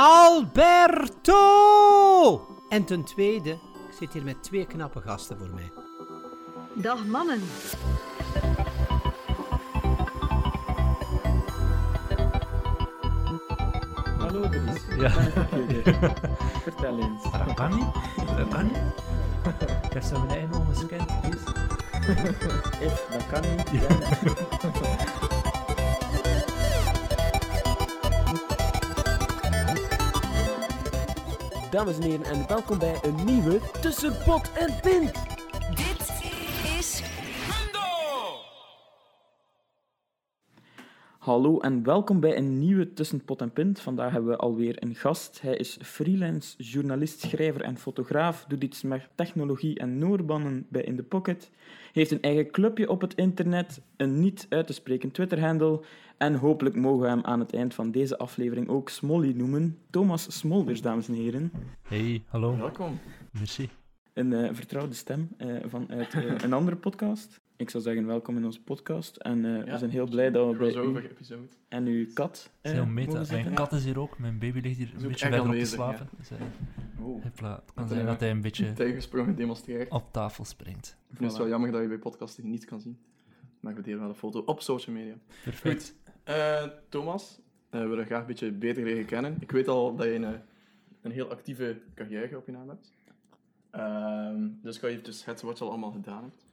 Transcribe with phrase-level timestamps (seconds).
[0.00, 1.40] Alberto!
[2.68, 5.72] En ten tweede, ik zit hier met twee knappe gasten voor mij.
[6.74, 7.42] Dag mannen.
[14.18, 14.82] Hallo Dries.
[14.98, 15.10] Ja.
[16.64, 17.22] Vertel eens.
[17.46, 17.92] Dat kan niet.
[18.36, 18.76] Dat kan niet.
[19.84, 21.20] Ik heb zo mijn eigen ogen gescand.
[21.20, 21.44] Please.
[22.80, 23.70] If, dat kan niet.
[23.70, 23.86] Ja.
[31.70, 35.27] Dames en heren, en welkom bij een nieuwe Tussen Pot en Pint.
[41.28, 43.80] Hallo en welkom bij een nieuwe Tussen Pot en Pint.
[43.80, 45.40] Vandaag hebben we alweer een gast.
[45.40, 48.44] Hij is freelance journalist, schrijver en fotograaf.
[48.44, 51.50] Doet iets met technologie en noorbannen bij In The Pocket.
[51.92, 55.80] Heeft een eigen clubje op het internet, een niet uit te spreken Twitter-handle.
[56.18, 59.78] En hopelijk mogen we hem aan het eind van deze aflevering ook Smolly noemen.
[59.90, 61.52] Thomas Smolders, dames en heren.
[61.82, 62.56] Hey, hallo.
[62.56, 62.98] Welkom.
[63.32, 63.68] Merci.
[64.12, 67.40] Een eh, vertrouwde stem eh, vanuit eh, een andere podcast.
[67.58, 69.16] Ik zou zeggen, welkom in onze podcast.
[69.16, 71.42] En eh, we zijn heel blij dat we bij u episode.
[71.68, 73.32] en uw kat Het is eh, heel mogen meta.
[73.32, 74.18] Mijn kat is hier ook.
[74.18, 76.08] Mijn baby ligt hier Is een beetje verder op te slapen.
[76.18, 76.38] Dus, eh,
[77.02, 77.24] Oh.
[77.24, 79.90] het kan Dat, zijn dat hij een beetje Tegensprongen demonstreert.
[79.90, 80.96] op tafel springt.
[81.10, 82.98] Ik vind het wel jammer dat je bij podcasten niet kan zien.
[83.60, 85.14] Maar we delen wel een foto op social media.
[85.44, 85.82] Perfect.
[85.82, 85.94] Goed.
[86.24, 89.36] Eh, Thomas, we willen graag een beetje beter leren kennen.
[89.40, 90.40] Ik weet al dat je een,
[91.02, 92.92] een heel actieve carrière op je naam hebt.
[93.70, 96.46] Ehm, dus kan je even schetsen wat je al allemaal gedaan hebt?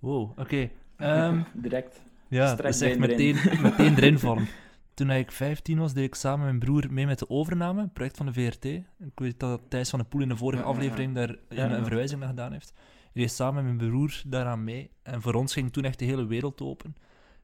[0.00, 0.70] Wow, oké.
[0.96, 2.02] Ehm, Direct.
[2.28, 3.34] ja, dat is echt been erin.
[3.34, 4.48] meteen, meteen erin vorm.
[4.94, 7.92] Toen ik 15 was, deed ik samen met mijn broer mee met de overname, een
[7.92, 8.64] project van de VRT.
[8.64, 8.84] Ik
[9.14, 12.20] weet dat Thijs van de Poel in de vorige Ja, aflevering daar Ja, een, verwijzing
[12.20, 12.72] naar gedaan heeft.
[13.12, 14.90] Ik deed samen met mijn broer daaraan mee.
[15.02, 16.94] En voor ons ging toen echt de hele wereld open.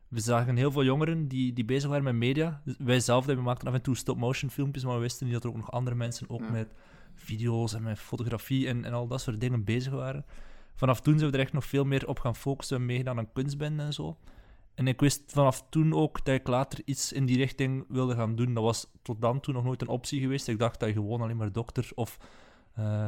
[0.08, 2.60] We zagen heel veel jongeren die, die bezig waren met media.
[2.64, 5.44] Dus wij zelf we maakten af en toe stop-motion filmpjes, maar we wisten niet dat
[5.44, 6.68] er ook nog andere mensen ook met
[7.14, 10.24] video's en met fotografie en, en al dat soort dingen bezig waren.
[10.76, 13.32] Vanaf toen zijn we er echt nog veel meer op gaan focussen en meegedaan aan
[13.32, 14.16] kunstbenden en zo.
[14.74, 18.36] En ik wist vanaf toen ook dat ik later iets in die richting wilde gaan
[18.36, 18.54] doen.
[18.54, 20.48] Dat was tot dan toe nog nooit een optie geweest.
[20.48, 22.18] Ik dacht dat je gewoon alleen maar dokter of
[22.74, 23.06] eh,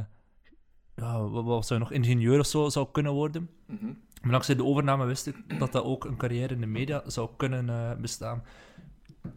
[0.97, 3.51] ja, wat, wat zou je nog, ingenieur of zo zou kunnen worden.
[3.67, 3.87] Mhm.
[4.23, 7.31] Maar dankzij de overname wist ik dat dat ook een carrière in de media zou
[7.37, 8.43] kunnen eh, bestaan.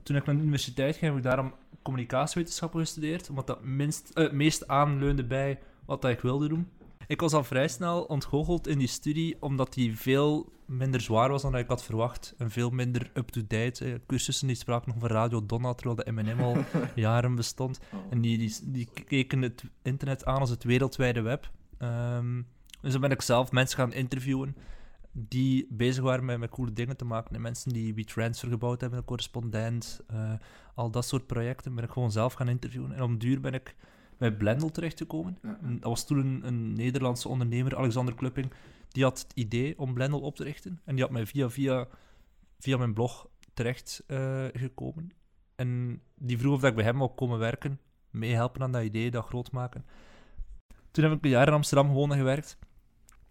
[0.03, 4.23] Toen ik naar de universiteit ging, heb ik daarom communicatiewetenschappen gestudeerd, omdat dat minst, eh,
[4.23, 6.69] het meest aanleunde bij wat dat ik wilde doen.
[7.07, 11.41] Ik was al vrij snel ontgoocheld in die studie, omdat die veel minder zwaar was
[11.41, 12.33] dan ik had verwacht.
[12.37, 14.01] En veel minder up-to-date.
[14.07, 16.57] Cursussen die spraken nog van Radio Donna, terwijl de M&M al
[16.95, 17.79] jaren bestond.
[17.93, 17.99] Oh.
[18.09, 21.51] En die, die, die keken het internet aan als het wereldwijde web.
[21.77, 22.41] Ehm,
[22.81, 24.55] dus dan ben ik zelf mensen gaan interviewen
[25.11, 27.35] die bezig waren met, met coole dingen te maken.
[27.35, 30.33] En mensen die WeTransfer gebouwd hebben, een correspondent, eh,
[30.75, 32.93] al dat soort projecten, ben ik gewoon zelf gaan interviewen.
[32.93, 33.75] En om duur ben ik
[34.21, 35.37] bij Blendel terechtgekomen.
[35.41, 35.59] Ja.
[35.61, 38.51] En Dat was toen een, een Nederlandse ondernemer, Alexander Klupping,
[38.87, 40.79] die had het idee om Blendel op te richten.
[40.85, 41.87] En die had mij via, via,
[42.59, 45.11] via mijn blog terecht eh, gekomen.
[45.55, 47.79] En die vroeg of dat ik bij hem wou komen werken,
[48.09, 49.85] meehelpen aan dat idee, dat groot maken.
[50.91, 52.57] Toen heb ik een jaar in Amsterdam gewoond en gewerkt.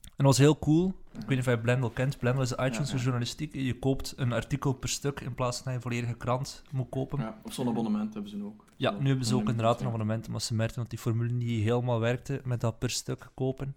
[0.02, 0.94] En dat was heel cool.
[1.12, 2.18] Ik weet niet of jij Blendel kent.
[2.18, 3.02] Blendel is de iTunes Ja, voor ja.
[3.02, 3.54] journalistiek.
[3.54, 7.20] Je koopt een artikel per stuk in plaats van je een volledige krant moet kopen.
[7.20, 8.64] Ja, of zo'n abonnement hebben ze nu ook.
[8.76, 11.62] Ja, nu hebben ze ook inderdaad een abonnement, maar ze merkten dat die formule niet
[11.62, 13.74] helemaal werkte met dat per stuk kopen.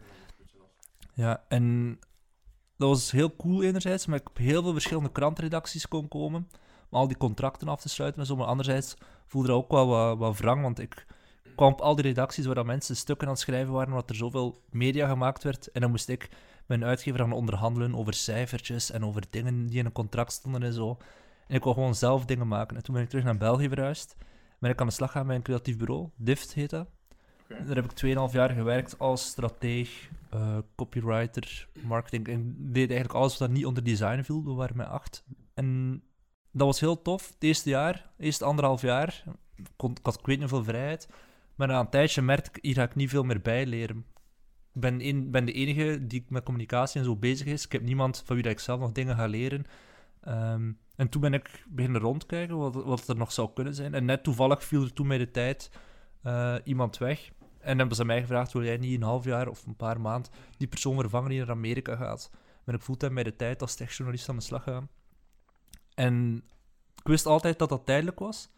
[1.13, 1.97] Ja, en
[2.77, 6.47] dat was heel cool enerzijds, maar ik heb heel veel verschillende krantenredacties kon komen
[6.89, 8.35] om al die contracten af te sluiten en zo.
[8.35, 8.95] Maar anderzijds
[9.27, 11.05] voelde er ook wel wat, wat wrang, want ik
[11.55, 14.15] kwam op al die redacties waar dat mensen stukken aan het schrijven waren, omdat er
[14.15, 15.71] zoveel media gemaakt werd.
[15.71, 16.29] En dan moest ik
[16.65, 20.63] met een uitgever gaan onderhandelen over cijfertjes en over dingen die in een contract stonden
[20.63, 20.97] en zo.
[21.47, 22.77] En ik wou gewoon zelf dingen maken.
[22.77, 24.15] En toen ben ik terug naar België verhuisd
[24.63, 26.09] ben ik aan de slag gaan bij een creatief bureau.
[26.15, 26.87] Dift heet dat.
[27.47, 32.27] Daar heb ik 2,5 jaar gewerkt als strateeg, eh, copywriter, marketing.
[32.27, 34.43] En deed eigenlijk alles wat niet onder design viel.
[34.43, 35.23] We waren met acht.
[35.53, 36.01] En
[36.51, 37.27] dat was heel tof.
[37.27, 39.23] Het eerste jaar, eerste anderhalf jaar,
[39.75, 41.07] kon, ik had ik weet niet hoeveel vrijheid.
[41.55, 43.97] Maar na een tijdje merkte ik, hier ga ik niet veel meer bijleren.
[43.97, 44.12] Ik
[44.73, 47.65] ben, ben de enige die met communicatie en zo bezig is.
[47.65, 49.65] Ik heb niemand van wie dat ik zelf nog dingen ga leren.
[50.21, 53.93] Ehm, en toen ben ik beginnen rondkijken wat, wat er nog zou kunnen zijn.
[53.93, 55.71] En net toevallig viel er toen bij de tijd
[56.21, 57.31] eh, iemand weg.
[57.59, 60.31] En hebben ze mij gevraagd, wil jij niet een half jaar of een paar maanden
[60.57, 62.31] die persoon vervangen die naar Amerika gaat?
[62.65, 64.89] Ben ik fulltime bij de tijd als techjournalist aan de slag gegaan.
[65.95, 66.43] En
[66.95, 68.49] ik wist altijd dat dat tijdelijk was.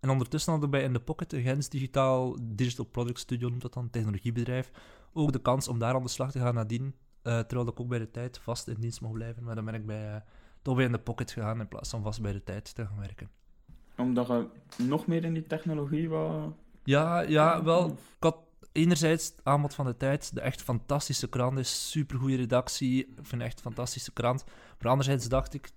[0.00, 3.72] En ondertussen hadden bij In The Pocket, een Gens digitaal digital product studio, noemt dat
[3.72, 4.70] dan, technologiebedrijf,
[5.12, 6.94] ook de kans om daar aan de slag te gaan nadien.
[7.22, 9.42] eh, terwijl ik ook bij de tijd vast in dienst mocht blijven.
[9.44, 10.20] Maar dan ben ik bij, eh,
[10.62, 12.98] toch bij In The Pocket gegaan in plaats van vast bij de tijd te gaan
[12.98, 13.30] werken.
[13.96, 14.48] Omdat je
[14.84, 16.52] nog meer in die technologie wou...
[16.84, 17.86] Ja, ja, wel.
[17.90, 18.36] Ik had
[18.72, 23.30] enerzijds het aanbod van de tijd, de echt fantastische krant is, supergoeie redactie, ik vind
[23.30, 24.44] het echt een fantastische krant.
[24.78, 25.70] Maar anderzijds dacht ik,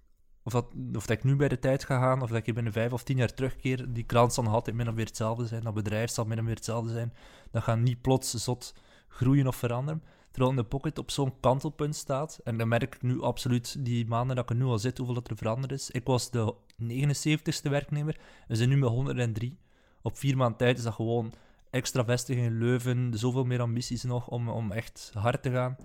[0.43, 2.73] of dat, of dat ik nu bij de tijd ga gaan, of dat ik binnen
[2.73, 5.63] vijf of tien jaar terugkeer, die krant zal nog altijd min of meer hetzelfde zijn,
[5.63, 7.13] dat bedrijf zal min of meer hetzelfde zijn.
[7.51, 8.73] Dat gaat niet plots zot
[9.15, 10.03] groeien of veranderen.
[10.31, 14.07] Terwijl in de pocket op zo'n kantelpunt staat, en dan merk ik nu absoluut die
[14.07, 15.91] maanden dat ik er nu al zit, hoeveel dat er veranderd is.
[15.91, 19.57] Ik was de 79ste werknemer, we zijn nu met 103.
[20.01, 21.33] Op vier maanden tijd is dat gewoon
[21.69, 25.75] extra vestiging in Leuven, zoveel meer ambities nog om, om echt hard te gaan.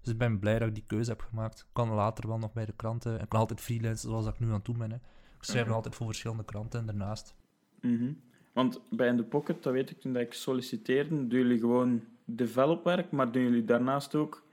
[0.00, 1.58] Dus ik ben blij dat ik die keuze heb gemaakt.
[1.58, 3.20] Ik kan later wel nog bij de kranten.
[3.20, 4.90] Ik kan altijd freelance zoals ik nu aan het doen ben.
[4.90, 4.96] Hè.
[5.36, 7.34] Ik schrijf nog altijd voor verschillende kranten en daarnaast.
[7.80, 8.12] Mhm.
[8.52, 12.02] Want bij In The Pocket, dat weet ik toen dat ik solliciteerde, doen jullie gewoon
[12.34, 14.46] developwerk, maar doen jullie daarnaast ook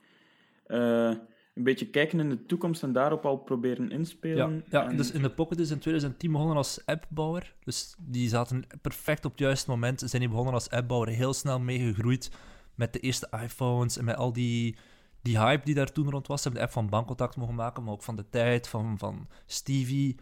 [0.66, 1.12] eh,
[1.54, 4.64] een beetje kijken in de toekomst en daarop al proberen Ja, inspelen?
[4.70, 7.56] ja En- dus in de Pocket is in 2010 begonnen als appbouwer.
[7.64, 10.00] Dus die zaten perfect op het juiste moment.
[10.06, 12.32] Zijn die begonnen als appbouwer, heel snel meegegroeid
[12.76, 14.78] met de eerste iPhones en met al die,
[15.22, 16.42] die hype die daar toen rond was.
[16.42, 19.28] Ze hebben de app van Bankcontact mogen maken, maar ook van de tijd, van, van
[19.46, 20.16] Stevie.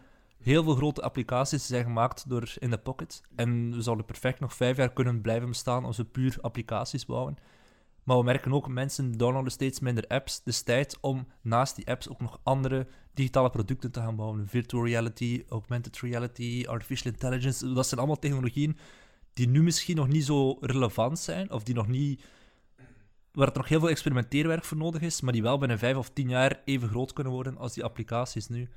[0.46, 3.20] Heel veel grote applicaties zijn gemaakt door In The Pocket.
[3.36, 7.36] En we zouden perfect nog vijf jaar kunnen blijven bestaan als we puur applicaties bouwen.
[8.04, 10.42] Maar we merken ook, mensen downloaden steeds minder apps.
[10.42, 14.48] Dus tijd om naast die apps ook nog andere digitale producten te gaan bouwen.
[14.48, 17.72] Virtual reality, augmented reality, artificial intelligence.
[17.72, 18.76] Dat zijn allemaal technologieën
[19.32, 22.24] die nu misschien nog niet zo relevant zijn, of die nog niet...
[23.32, 26.10] waar er nog heel veel experimenteerwerk voor nodig is, maar die wel binnen vijf of
[26.10, 28.68] tien jaar even groot kunnen worden als die applicaties nu.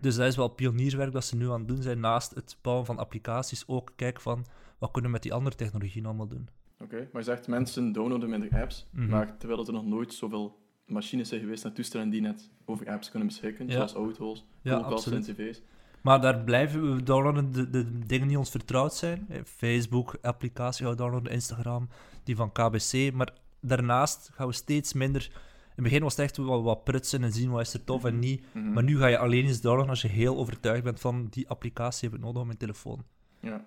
[0.00, 2.86] Dus dat is wel pionierswerk dat ze nu aan het doen zijn, naast het bouwen
[2.86, 4.44] van applicaties ook kijken van
[4.78, 6.48] wat kunnen we met die andere technologieën allemaal doen.
[6.80, 9.08] Oké, maar je zegt mensen downloaden minder apps, Mhm.
[9.08, 13.10] maar terwijl er nog nooit zoveel machines zijn geweest en toestellen die net over apps
[13.10, 13.72] kunnen beschikken, Ja.
[13.72, 15.62] zoals auto's, Ja, koelkasten en tv's.
[16.00, 19.26] Maar daar blijven we downloaden de, de dingen die ons vertrouwd zijn.
[19.28, 21.88] Eh, Facebook, applicatie gaan we downloaden, Instagram,
[22.24, 23.12] die van KBC.
[23.12, 25.30] Maar daarnaast gaan we steeds minder...
[25.76, 28.04] In het begin was het echt wel wat prutsen en zien wat is er tof
[28.04, 28.44] en niet.
[28.52, 28.72] Mhm.
[28.72, 32.08] Maar nu ga je alleen eens downloaden als je heel overtuigd bent van die applicatie
[32.08, 33.04] heb ik nodig op mijn telefoon.
[33.40, 33.64] Ja.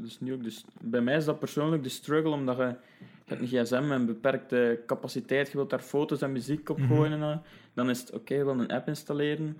[0.00, 0.42] Dus nu ook.
[0.42, 3.98] Dus bij mij is dat persoonlijk de struggle, omdat je, je hebt een gsm met
[3.98, 6.94] een beperkte capaciteit, je wilt daar foto's en muziek op Mhm.
[6.94, 7.22] gooien.
[7.22, 7.42] en,
[7.74, 9.56] dan is het oké, we willen een app installeren.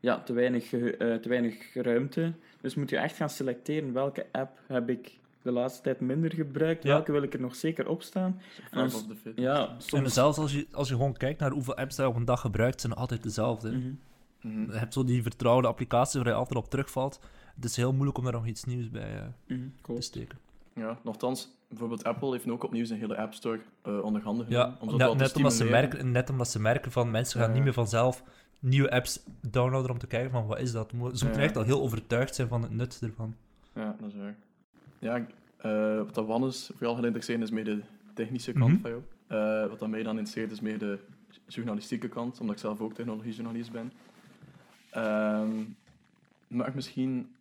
[0.00, 2.32] Ja, te weinig, eh, te weinig ruimte.
[2.60, 6.82] Dus moet je echt gaan selecteren welke app heb ik de laatste tijd minder gebruikt,
[6.82, 6.88] Ja.
[6.88, 8.40] welke wil ik er nog zeker op staan.
[8.70, 8.90] En
[9.34, 12.24] ja, En zelfs als je, als je gewoon kijkt naar hoeveel apps je op een
[12.24, 13.70] dag gebruikt, zijn altijd dezelfde.
[14.40, 14.70] Mhm.
[14.70, 17.20] Je hebt zo die vertrouwde applicaties waar je altijd op terugvalt.
[17.54, 19.22] Het is heel moeilijk om daar nog iets nieuws bij eh,
[19.56, 20.38] Mhm, te steken.
[20.74, 24.46] Ja, nochtans, bijvoorbeeld Apple heeft nu ook opnieuw zijn hele App Store eh onder handen
[24.48, 27.54] Ja, om net, omdat ze merken, net omdat ze merken van mensen gaan Ja.
[27.54, 28.22] niet meer vanzelf
[28.58, 30.90] nieuwe apps downloaden om te kijken van wat is dat.
[30.90, 31.38] Ze moeten Ja.
[31.38, 33.34] echt al heel overtuigd zijn van het nut ervan.
[33.74, 34.36] Ja, dat is waar.
[35.04, 37.80] Ja, eh, wat dat Wannes vooral gaat interesseren is meer de
[38.14, 38.80] technische kant Mhm.
[38.80, 39.02] van jou.
[39.26, 40.98] Eh, wat dat mij dan interesseert is meer de
[41.46, 43.92] journalistieke kant, omdat ik zelf ook technologiejournalist ben.
[46.46, 47.34] Maar ik misschien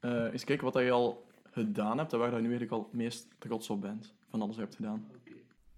[0.00, 2.82] eh, eens kijken wat dat je al gedaan hebt en waar je nu eigenlijk al
[2.82, 5.06] het meest trots op bent van alles wat je hebt gedaan.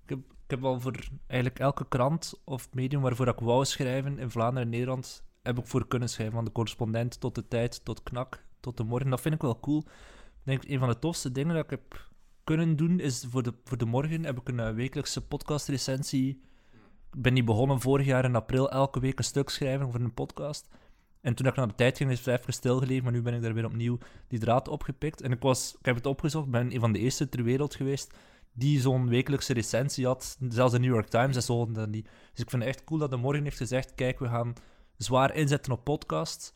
[0.03, 4.19] Ik heb, ik heb al voor eigenlijk elke krant of medium waarvoor ik wou schrijven
[4.19, 6.35] in Vlaanderen en Nederland, heb ik voor kunnen schrijven.
[6.35, 9.11] Van de correspondent tot de tijd, tot knak, tot de morgen.
[9.11, 9.85] Dat vind ik wel cool.
[10.43, 12.09] Denk, een van de tofste dingen dat ik heb
[12.45, 16.41] kunnen doen, is voor de, voor de morgen heb ik een eh, wekelijkse podcastrecensie.
[17.13, 20.15] Ik ben die begonnen vorig jaar in april, elke week een stuk schrijven voor een
[20.15, 20.69] podcast.
[21.21, 23.43] En toen ik naar de tijd ging, is het even stilgelegen, maar nu ben ik
[23.43, 25.23] daar weer opnieuw die draad opgepikt.
[25.23, 28.15] En ik, was, ik heb het opgezocht, ben een van de eerste ter wereld geweest
[28.53, 30.37] die zo'n wekelijkse recensie had.
[30.49, 31.73] Zelfs de New York Times en zo.
[31.73, 32.03] Dus
[32.35, 34.53] ik vind het echt cool dat de morgen heeft gezegd: kijk, we gaan
[34.97, 36.53] zwaar inzetten op podcasts.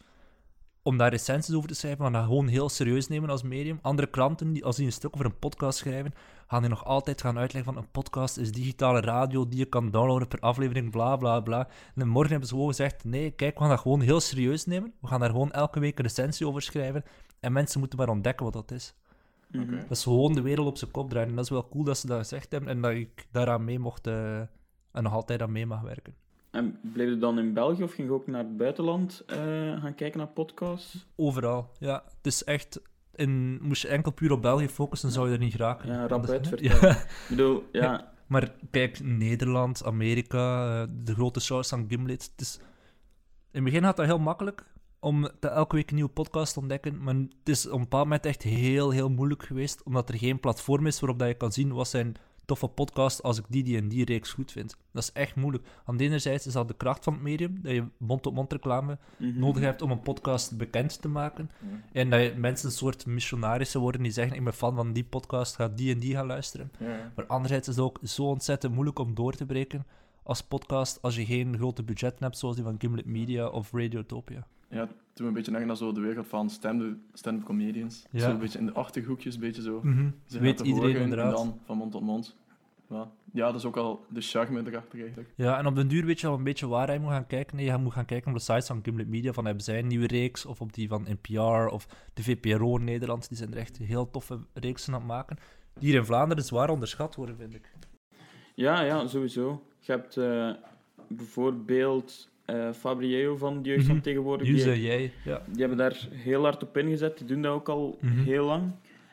[0.86, 3.78] Om daar recensies over te schrijven, we gaan dat gewoon heel serieus nemen als medium.
[3.82, 6.14] Andere kranten, die, als die een stuk over een podcast schrijven,
[6.46, 9.90] gaan die nog altijd gaan uitleggen van een podcast is digitale radio die je kan
[9.90, 11.58] downloaden per aflevering, bla bla bla.
[11.68, 14.66] En de morgen hebben ze gewoon gezegd: nee, kijk, we gaan dat gewoon heel serieus
[14.66, 14.92] nemen.
[15.00, 17.04] We gaan daar gewoon elke week een recensie over schrijven.
[17.40, 18.94] En mensen moeten maar ontdekken wat dat is.
[19.50, 19.62] Mhm.
[19.62, 19.76] Oké.
[19.76, 21.28] Dat is gewoon de wereld op zijn kop draaien.
[21.28, 23.78] En dat is wel cool dat ze dat gezegd hebben en dat ik daaraan mee
[23.78, 24.38] mocht eh,
[24.92, 26.14] en nog altijd aan mee mag werken.
[26.54, 29.36] En bleef je dan in België of ging je ook naar het buitenland eh,
[29.82, 31.06] gaan kijken naar podcasts?
[31.16, 32.02] Overal, ja.
[32.16, 32.80] Het is echt...
[33.14, 35.92] In, moest je enkel puur op België focussen, zou je er niet geraken.
[35.92, 36.80] Ja, rap uitvertellen.
[36.80, 36.90] Ja.
[36.90, 42.30] Ik bedoel, ja, Maar kijk, Nederland, Amerika, eh, de grote shows van Gimlet.
[42.32, 42.58] Het is...
[43.50, 44.64] In het begin gaat dat heel makkelijk
[45.00, 47.02] om te elke week een nieuwe podcast te ontdekken.
[47.02, 49.82] Maar het is op een bepaald moment echt heel, heel moeilijk geweest.
[49.82, 53.38] Omdat er geen platform is waarop dat je kan zien wat zijn toffe podcast als
[53.38, 54.76] ik die, die en die reeks goed vind.
[54.92, 55.64] Dat is echt moeilijk.
[55.84, 58.98] Aan de ene zijde is dat de kracht van het medium, dat je mond-op-mond reclame
[59.16, 59.38] Mhm.
[59.38, 61.50] nodig hebt om een podcast bekend te maken.
[61.92, 65.04] En dat je mensen een soort missionarissen worden die zeggen, ik ben fan van die
[65.04, 66.70] podcast, ga die en die gaan luisteren.
[66.78, 67.12] Ja.
[67.16, 69.86] Maar anderzijds is het ook zo ontzettend moeilijk om door te breken
[70.22, 74.46] als podcast als je geen grote budgetten hebt, zoals die van Gimlet Media of Radiotopia.
[74.70, 78.06] Ja, toen we een beetje denken naar zo de wereld van stand- stand-up comedians.
[78.10, 78.20] Ja.
[78.20, 79.82] Zo een beetje in de achterhoekjes, een beetje zo.
[80.26, 81.36] Ze Weet iedereen horen en inderdaad.
[81.36, 82.36] dan van mond tot mond.
[82.90, 83.10] Ja.
[83.32, 85.32] ja, dat is ook al de charme erachter eigenlijk.
[85.36, 87.56] Ja, en op den duur weet je al een beetje waar hij moet gaan kijken.
[87.56, 89.86] Nee, je moet gaan kijken op de sites van Gimlet Media, van hebben zij een
[89.86, 93.28] nieuwe reeks, of op die van NPR, of de VPRO in Nederland.
[93.28, 95.36] Die zijn er echt heel toffe reeksen aan het maken.
[95.78, 97.72] Die hier in Vlaanderen zwaar onderschat worden, vind ik.
[98.54, 99.62] Ja, ja, sowieso.
[99.80, 100.50] Je hebt eh,
[101.08, 102.28] bijvoorbeeld
[102.74, 104.04] Fabrieo van de Jeugd van Mhm.
[104.04, 104.46] Tegenwoordig.
[104.46, 105.42] Die, jij, ja.
[105.46, 107.18] die hebben daar heel hard op ingezet.
[107.18, 108.22] Die doen dat ook al Mhm.
[108.22, 108.72] heel lang.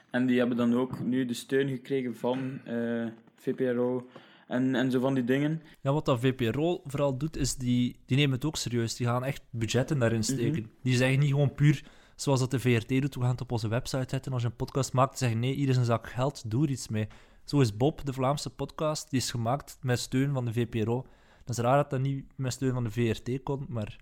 [0.10, 4.08] En die hebben dan ook nu de steun gekregen van eh, VPRO
[4.48, 5.62] en, en zo van die dingen.
[5.82, 8.96] Ja, wat dat VPRO vooral doet, is die, die nemen het ook serieus.
[8.96, 10.70] Die gaan echt budgetten daarin steken.
[10.84, 11.84] Die zeggen niet gewoon puur
[12.16, 14.56] zoals dat de VRT doet, we gaan het op onze website zetten als je een
[14.56, 15.18] podcast maakt.
[15.18, 17.08] Zeggen nee, hier is een zak geld, doe er iets mee.
[17.44, 21.06] Zo is Bob, de Vlaamse podcast, die is gemaakt met steun van de VPRO.
[21.46, 23.98] Dat is raar dat dat niet met steun van de VRT komt, maar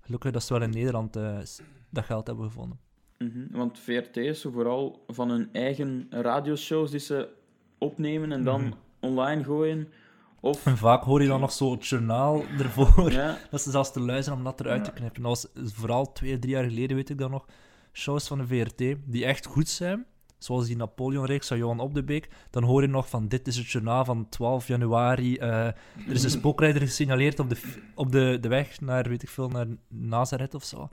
[0.00, 1.38] gelukkig dat ze wel in Nederland eh,
[1.90, 2.78] dat geld hebben gevonden.
[3.18, 7.28] Mhm, Want VRT is vooral van hun eigen radioshows die ze
[7.78, 8.72] opnemen en dan Mhm.
[9.00, 9.88] online gooien.
[10.40, 13.12] Of, En vaak hoor je dan nog zo het journaal ervoor.
[13.12, 15.22] ja, Dat ze zelfs te luisteren om dat eruit te knippen.
[15.22, 17.46] Dat was vooral twee, drie jaar geleden, weet ik dan nog,
[17.92, 20.06] shows van de VRT die echt goed zijn.
[20.40, 22.28] Zoals die Napoleon-reeks van Johan Op de Beek.
[22.50, 25.36] Dan hoor je nog van, dit is het journaal van 12 januari.
[25.36, 25.74] eh, er
[26.06, 27.56] is een spookrijder gesignaleerd op, de,
[27.94, 30.88] op de, de weg naar, weet ik veel, naar Nazareth of zo.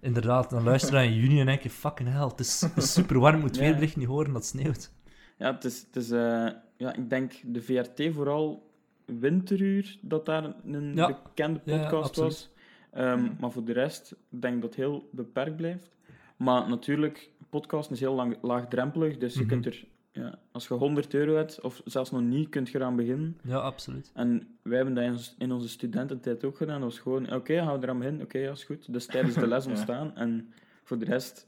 [0.00, 2.92] Inderdaad, dan luister je in juni en denk je, fucking hell, het is, het is
[2.92, 3.62] super warm, moet Ja.
[3.62, 4.92] weerbericht niet horen dat het sneeuwt.
[5.38, 8.70] ja, het is, het is eh, ja, ik denk de VRT vooral
[9.06, 11.06] Winteruur, dat daar een Ja.
[11.06, 12.50] bekende ja, podcast was.
[12.92, 15.96] Ehm, maar voor de rest denk ik dat het heel beperkt blijft.
[16.36, 19.48] Maar natuurlijk, podcast is heel lang, laagdrempelig, dus je Mhm.
[19.48, 22.96] kunt er, ja, als je 100 euro hebt, of zelfs nog niet, kunt je eraan
[22.96, 23.38] beginnen.
[23.44, 24.10] Ja, absoluut.
[24.14, 26.80] En wij hebben dat in ons- in onze studententijd ook gedaan.
[26.80, 28.22] Dat was gewoon, oké, gaan we eraan beginnen?
[28.22, 28.92] Oké, ja, is goed.
[28.92, 29.70] Dus tijdens de les Ja.
[29.70, 30.16] ontstaan.
[30.16, 30.52] En
[30.84, 31.46] voor de rest,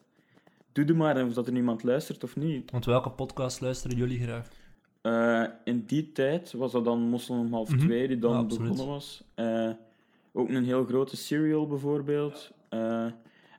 [0.72, 2.70] doe er maar, of dat er niemand luistert of niet.
[2.70, 4.48] Want welke podcast luisteren jullie graag?
[5.00, 7.78] Eh, in die tijd was dat dan Mossel om half Mhm.
[7.78, 9.24] twee, die dan Ja, begonnen was.
[9.34, 9.70] Eh,
[10.32, 12.50] ook een heel grote serial bijvoorbeeld.
[12.68, 13.06] Eh,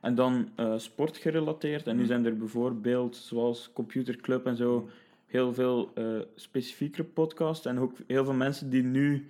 [0.02, 1.86] en dan eh sportgerelateerd.
[1.86, 4.88] En nu zijn er bijvoorbeeld, zoals Computer Club en zo,
[5.26, 6.04] heel veel eh
[6.34, 7.66] specifiekere podcasts.
[7.66, 9.26] En ook heel veel mensen die nu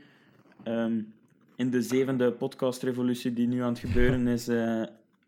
[0.62, 1.00] ehm,
[1.56, 4.82] in de zevende podcastrevolutie die nu aan het gebeuren is, eh,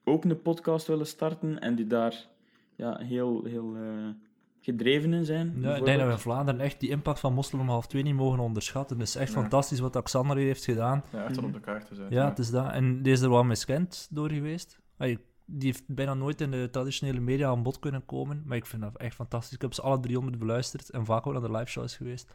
[0.04, 1.58] ook een podcast willen starten.
[1.60, 2.26] En die daar
[2.76, 4.08] ja, heel, heel eh,
[4.60, 5.54] gedreven in zijn.
[5.60, 8.02] Ja, ik denk dat we in Vlaanderen echt die impact van Moslim om half twee
[8.02, 8.98] niet mogen onderschatten.
[8.98, 9.40] Het is echt Ja.
[9.40, 11.04] fantastisch wat Alexander hier heeft gedaan.
[11.12, 12.14] Ja, echt wel op de kaart te zetten.
[12.16, 12.72] Ja, het is dat.
[12.72, 14.78] En die is er wel miskend door geweest.
[14.96, 18.42] Allee, die heeft bijna nooit in de traditionele media aan bod kunnen komen.
[18.46, 19.54] Maar ik vind dat echt fantastisch.
[19.54, 22.28] Ik heb ze alle 300 beluisterd en vaak ook naar de live shows geweest.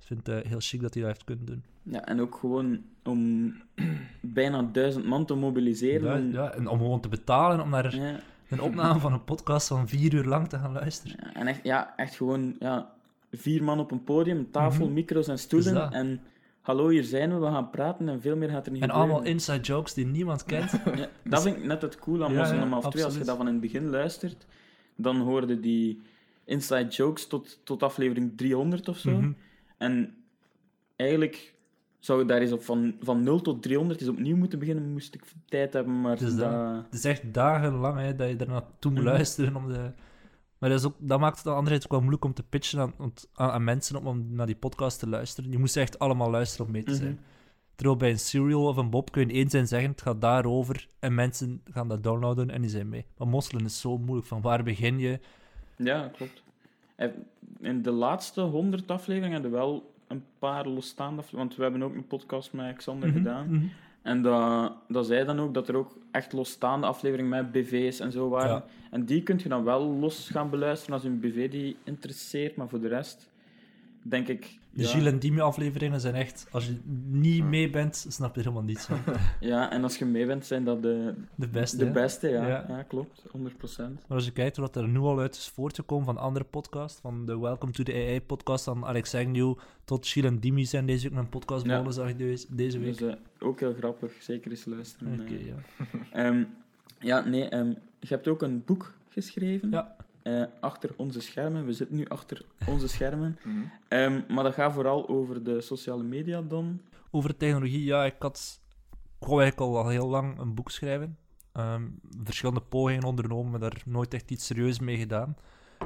[0.00, 1.64] Ik vind het eh, heel chic dat hij dat heeft kunnen doen.
[1.82, 3.54] Ja, en ook gewoon om
[4.20, 6.32] bijna duizend man te mobiliseren.
[6.32, 9.88] Ja, en om gewoon te betalen om naar ja, een opname van een podcast van
[9.88, 11.16] vier uur lang te gaan luisteren.
[11.22, 12.92] ja, en echt, ja, echt gewoon ja,
[13.32, 14.94] vier man op een podium, tafel, Mhm.
[14.94, 15.92] micro's en stoelen.
[15.92, 16.20] En
[16.66, 19.12] hallo, hier zijn we, we gaan praten en veel meer gaat er niet En gebeuren.
[19.12, 20.70] allemaal inside jokes die niemand kent.
[20.96, 23.04] Ja, dat vind ik net het cool aan Ja, Mossel ja, half twee.
[23.04, 24.46] Als je dat van in het begin luistert,
[24.96, 26.00] dan hoorde die
[26.44, 29.10] inside jokes tot, tot aflevering 300 of zo.
[29.10, 29.32] Mhm.
[29.78, 30.14] En
[30.96, 31.54] eigenlijk
[31.98, 35.14] zou ik daar eens op van, van 0 tot 300 eens opnieuw moeten beginnen, moest
[35.14, 36.84] ik tijd hebben, maar Dus dat-.
[36.84, 39.08] Het is echt dagenlang hè, dat je er naartoe moet Mhm.
[39.12, 39.56] luisteren.
[39.56, 39.90] Om de...
[40.66, 42.34] Maar dat, is ook, dat maakt het aan de andere kant ook wel moeilijk om
[42.34, 45.50] te pitchen aan, want- aan, aan mensen om, om naar die podcast te luisteren.
[45.50, 47.10] Je moest echt allemaal luisteren om mee te zijn.
[47.12, 47.20] Mhm.
[47.74, 50.88] Terwijl bij een Serial of een Bob kun je één zijn zeggen, het gaat daarover.
[50.98, 53.06] En mensen gaan dat downloaden en die zijn mee.
[53.16, 54.26] Maar Mosselen is zo moeilijk.
[54.28, 55.20] Van waar begin je?
[55.76, 56.42] Ja, klopt.
[57.60, 61.82] In de laatste 100 afleveringen hadden we wel een paar losstaande afleveringen, want we hebben
[61.82, 63.46] ook een podcast met Xander Mhm, gedaan.
[63.50, 63.66] mhm.
[64.06, 68.12] En dat, dat zei dan ook dat er ook echt losstaande afleveringen met BV's en
[68.12, 68.50] zo waren.
[68.50, 68.64] Ja.
[68.90, 72.56] En die kun je dan wel los gaan beluisteren als je een BV die interesseert,
[72.56, 73.28] maar voor de rest
[74.08, 74.58] denk ik...
[74.70, 76.46] De ja, Gilles en Dimi afleveringen zijn echt...
[76.50, 78.98] Als je niet mee bent, snap je helemaal niets van.
[79.40, 81.76] Ja, en als je mee bent, zijn dat de, De beste.
[81.76, 82.46] de beste, ja.
[82.46, 82.64] Ja.
[82.68, 82.82] ja.
[82.82, 83.30] klopt, 100%.
[83.76, 87.26] Maar als je kijkt wat er nu al uit is voortgekomen van andere podcasts, van
[87.26, 91.08] de Welcome to the AI podcast van Alex Agnew tot Gilles en Dimi zijn deze
[91.08, 91.68] week een podcast Ja.
[91.68, 92.98] begonnen, zag ik deze, deze week.
[92.98, 95.20] Dus eh, ook heel grappig, zeker eens luisteren.
[95.20, 95.46] Oké, eh.
[95.46, 95.54] ja.
[96.24, 96.44] Ehm,
[97.00, 97.68] ja, nee, ehm,
[98.00, 99.70] je hebt ook een boek geschreven.
[99.70, 99.95] Ja.
[100.26, 101.66] Eh, achter onze schermen.
[101.66, 103.38] We zitten nu achter onze schermen.
[103.44, 103.56] Mhm.
[103.88, 106.80] Ehm, maar dat gaat vooral over de sociale media dan.
[107.10, 108.60] Over technologie, ja, ik had...
[109.20, 111.16] Ik wou eigenlijk al, al heel lang een boek schrijven.
[111.52, 111.82] Ehm,
[112.24, 115.36] verschillende pogingen ondernomen, maar daar nooit echt iets serieus mee gedaan.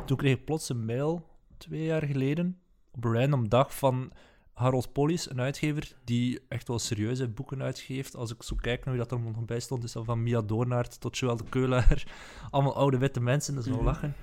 [0.06, 2.59] Toen kreeg ik plots een mail, twee jaar geleden,
[2.92, 4.12] op een random dag van
[4.52, 8.16] Harold Polis, een uitgever die echt wel serieuze boeken uitgeeft.
[8.16, 10.40] Als ik zo kijk naar wie dat er nog bij stond, is dat van Mia
[10.42, 12.04] Doornaert tot Joël de Keulaar.
[12.50, 13.87] Allemaal oude witte mensen, dat is wel Mhm.
[13.87, 14.14] lachen.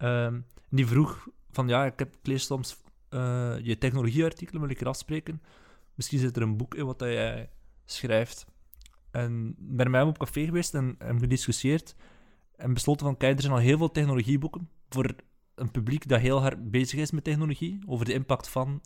[0.00, 2.76] Ehm, en die vroeg van, ja, ik, heb, ik lees soms
[3.08, 5.42] eh, je technologieartikelen, wil ik er afspreken.
[5.94, 7.50] Misschien zit er een boek in wat dat jij
[7.84, 8.46] schrijft.
[9.10, 11.94] En bij hem op café geweest en hebben gediscussieerd.
[12.56, 15.14] En besloten van, kijk, er zijn al heel veel technologieboeken voor
[15.54, 17.78] een publiek dat heel hard bezig is met technologie.
[17.86, 18.82] Over de impact van,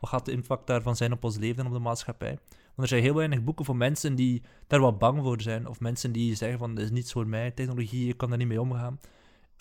[0.00, 2.38] wat gaat de impact daarvan zijn op ons leven en op de maatschappij.
[2.50, 5.66] Want er zijn heel weinig boeken voor mensen die daar wat bang voor zijn.
[5.66, 8.48] Of mensen die zeggen van, dit is niets voor mij, technologie, ik kan daar niet
[8.48, 8.98] mee omgaan.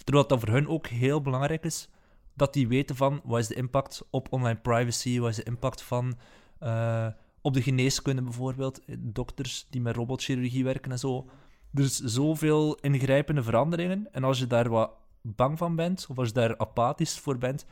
[0.03, 1.89] Terwijl dat voor hun ook heel belangrijk is,
[2.33, 5.81] dat die weten van, wat is de impact op online privacy, wat is de impact
[5.81, 6.17] van...
[6.59, 7.07] eh,
[7.41, 11.29] op de geneeskunde bijvoorbeeld, eh, dokters die met robotchirurgie werken en zo.
[11.73, 14.07] Er is zoveel ingrijpende veranderingen.
[14.11, 17.65] En als je daar wat bang van bent, of als je daar apathisch voor bent,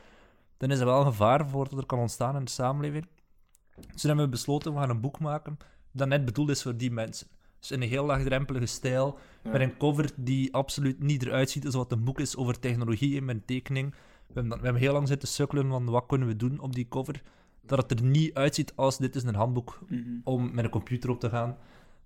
[0.56, 3.06] dan is er wel een gevaar voor dat er kan ontstaan in de samenleving.
[3.74, 5.58] Dus toen hebben we besloten, we gaan een boek maken
[5.92, 7.26] dat net bedoeld is voor die mensen.
[7.68, 9.50] Dus in een heel laagdrempelige stijl, Ja.
[9.50, 13.14] met een cover die absoluut niet eruit ziet als wat een boek is over technologie
[13.14, 13.90] in mijn tekening.
[14.26, 16.88] We hebben, we hebben heel lang zitten sukkelen van wat kunnen we doen op die
[16.88, 17.22] cover.
[17.66, 19.78] Dat het er niet uitziet als dit is een handboek
[20.24, 21.56] om met een computer op te gaan.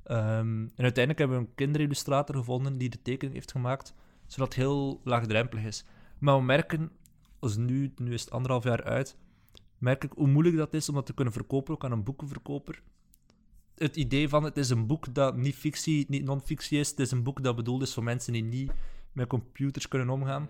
[0.05, 3.95] Ehm, en uiteindelijk hebben we een kinderillustrator gevonden die de tekening heeft gemaakt,
[4.27, 5.85] zodat het heel laagdrempelig is.
[6.19, 6.91] Maar we merken,
[7.38, 9.17] als nu, nu is het anderhalf jaar uit,
[9.79, 12.83] merk ik hoe moeilijk dat is om dat te kunnen verkopen, ook aan een boekenverkoper.
[13.78, 17.11] Het idee van het is een boek dat niet fictie, niet non-fictie is, het is
[17.11, 18.73] een boek dat bedoeld is voor mensen die niet
[19.12, 20.49] met computers kunnen omgaan.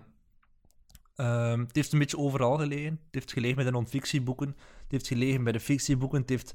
[1.15, 2.91] Ehm, het heeft een beetje overal gelegen.
[2.91, 6.53] Het heeft gelegen bij de non-fictieboeken, het heeft gelegen bij de fictieboeken, het heeft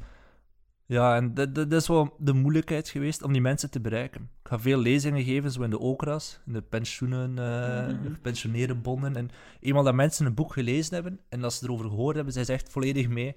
[0.87, 4.21] ja, en dat, dat, is wel de moeilijkheid geweest om die mensen te bereiken.
[4.23, 8.13] Ik ga veel lezingen geven, zo in de okras, in de pensioenen, Mhm.
[8.13, 9.17] gepensioneerde bonden.
[9.17, 12.45] En eenmaal dat mensen een boek gelezen hebben en dat ze erover gehoord hebben, zijn
[12.45, 13.33] ze echt volledig mee.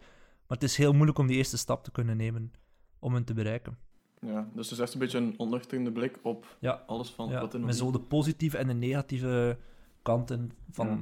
[0.48, 2.52] Maar het is heel moeilijk om die eerste stap te kunnen nemen
[3.00, 3.78] om hen te bereiken.
[4.22, 6.84] Ja, dus het is echt een beetje een onnuchterende blik op Ja.
[6.88, 9.58] alles van Ja, wat er nog met zo de positieve en de negatieve
[10.02, 10.88] kanten van...
[10.88, 10.98] Ja.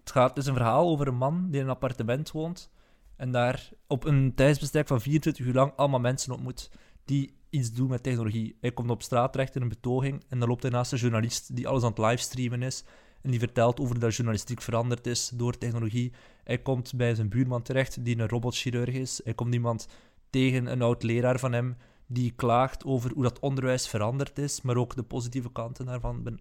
[0.00, 2.70] Het, gaat, het is een verhaal over een man die in een appartement woont
[3.16, 6.70] en daar op een tijdsbestek van 24 uur lang allemaal mensen ontmoet
[7.04, 8.56] die iets doen met technologie.
[8.60, 11.56] Hij komt op straat terecht in een betoging en dan loopt hij naast een journalist
[11.56, 12.84] die alles aan het livestreamen is
[13.22, 16.12] en die vertelt over dat journalistiek veranderd is door technologie.
[16.44, 19.20] Hij komt bij zijn buurman terecht die een robotchirurg is.
[19.24, 19.88] Hij komt iemand
[20.36, 24.76] tegen, een oud leraar van hem, die klaagt over hoe dat onderwijs veranderd is, maar
[24.76, 26.38] ook de positieve kanten daarvan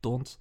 [0.00, 0.38] toont.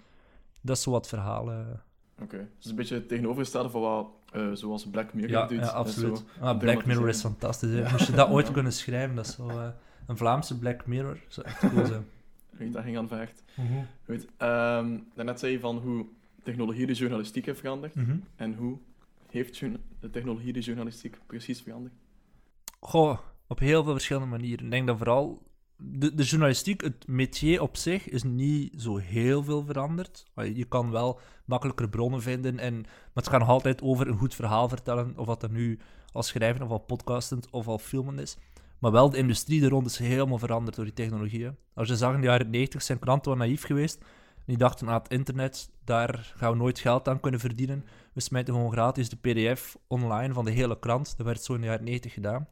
[0.62, 1.84] Dat is zo wat verhalen.
[2.22, 5.60] Oké, dus een beetje het tegenovergestelde van wat, eh, zoals Black Mirror doet.
[5.60, 6.18] ja, absoluut.
[6.18, 6.46] zo.
[6.46, 7.70] Ah, Black Mirror is fantastisch.
[7.70, 7.92] Hè.
[7.92, 9.68] Moest je dat ooit kunnen schrijven, dat zou eh,
[10.08, 12.06] een Vlaamse Black Mirror zou echt cool zijn.
[12.58, 13.44] Weet, dat ging aan vecht.
[14.06, 16.06] Goed, ehm, daarnet zei je van hoe
[16.44, 17.96] technologie de journalistiek heeft veranderd.
[17.96, 18.18] Mhm.
[18.36, 18.78] En hoe
[19.30, 19.60] heeft
[20.00, 21.94] de technologie de journalistiek precies veranderd?
[22.88, 24.66] Goh, op heel veel verschillende manieren.
[24.66, 25.44] Ik denk dat vooral
[25.78, 30.26] de, de journalistiek, het métier op zich, is niet zo heel veel veranderd.
[30.36, 34.36] Je kan wel makkelijker bronnen vinden, en, maar het gaat nog altijd over een goed
[34.36, 35.80] verhaal vertellen, of dat er nu
[36.12, 38.38] al schrijven, of al podcastend, of al filmen is.
[38.80, 41.56] Maar wel, de industrie er rond is helemaal veranderd door die technologieën.
[41.74, 44.06] Als je zag in de jaren 90 zijn kranten wel naïef geweest.
[44.46, 47.86] Die dachten, aan het internet, daar gaan we nooit geld aan kunnen verdienen.
[48.14, 51.18] We smijten gewoon gratis de pdf online van de hele krant.
[51.18, 52.48] Dat werd zo in de jaren 90 gedaan.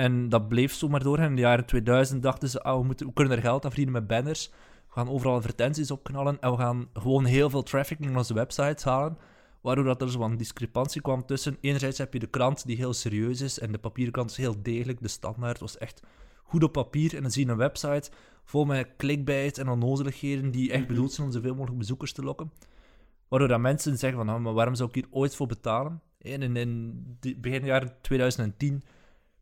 [0.00, 1.28] En dat bleef zo maar doorgaan.
[1.28, 3.94] In de jaren 2000 dachten ze, ah, we, moeten, we kunnen er geld aan verdienen
[3.94, 4.48] met banners.
[4.86, 8.84] We gaan overal advertenties opknallen en we gaan gewoon heel veel traffic naar onze websites
[8.84, 9.18] halen.
[9.60, 11.56] Waardoor dat er zo'n discrepantie kwam tussen...
[11.60, 14.62] Enerzijds heb je de krant die heel serieus is en de papieren krant is heel
[14.62, 15.02] degelijk.
[15.02, 16.02] De standaard was echt
[16.42, 17.16] goed op papier.
[17.16, 18.10] En dan zie je een website
[18.44, 22.52] vol met clickbait en onnozeligheden die echt bedoeld zijn om zoveel mogelijk bezoekers te lokken.
[23.28, 26.00] Waardoor dat mensen zeggen van, nou, maar waarom zou ik hier ooit voor betalen?
[26.18, 28.82] En in, in begin jaren 2010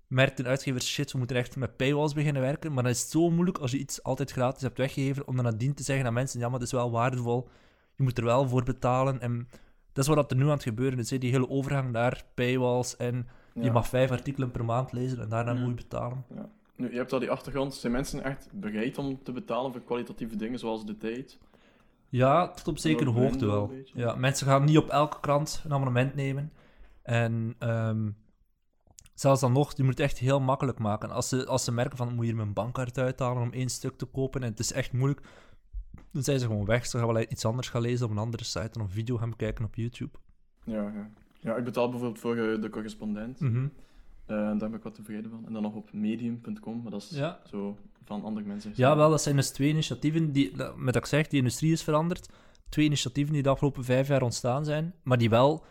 [0.09, 2.73] merkten uitgevers, shit, we moeten echt met paywalls beginnen werken.
[2.73, 5.45] Maar dan is het zo moeilijk als je iets altijd gratis hebt weggegeven, om dan
[5.45, 7.49] nadien te zeggen aan mensen, ja, maar het is wel waardevol,
[7.97, 9.21] je moet er wel voor betalen.
[9.21, 9.49] En
[9.93, 12.97] dat is wat er nu aan het gebeuren is, hè, die hele overgang naar paywalls
[12.97, 13.73] en je Ja.
[13.73, 15.59] mag vijf artikelen per maand lezen en daarna Ja.
[15.59, 16.25] moet je betalen.
[16.77, 17.75] Nu, je hebt al die achtergrond.
[17.75, 21.39] Zijn mensen echt bereid om te betalen voor kwalitatieve dingen zoals de tijd?
[22.09, 23.73] Ja, tot op zekere hoogte wel.
[23.95, 26.53] Ja, mensen gaan niet op elke krant een abonnement nemen.
[27.03, 28.11] En ehm,
[29.21, 31.11] zelfs dan nog, je moet het echt heel makkelijk maken.
[31.11, 33.97] Als ze, als ze merken van, moet je hier mijn bankkaart uithalen om één stuk
[33.97, 35.21] te kopen en het is echt moeilijk,
[36.13, 36.87] Dan zijn ze gewoon weg.
[36.87, 39.31] Ze gaan wel iets anders gaan lezen op een andere site en een video gaan
[39.31, 40.19] bekijken op YouTube.
[40.65, 41.11] Ja, ja.
[41.41, 43.41] ja, ik betaal bijvoorbeeld voor eh, de correspondent.
[43.41, 43.51] Eh,
[44.27, 45.47] daar ben ik wat tevreden van.
[45.47, 47.41] En dan nog op medium.com, maar dat is Ja.
[47.51, 48.73] zo van andere mensen.
[48.75, 51.83] Ja, wel, dat zijn dus twee initiatieven die, met dat ik zeg, die industrie is
[51.83, 52.29] veranderd.
[52.69, 55.65] Twee initiatieven die de afgelopen vijf jaar ontstaan zijn, maar die wel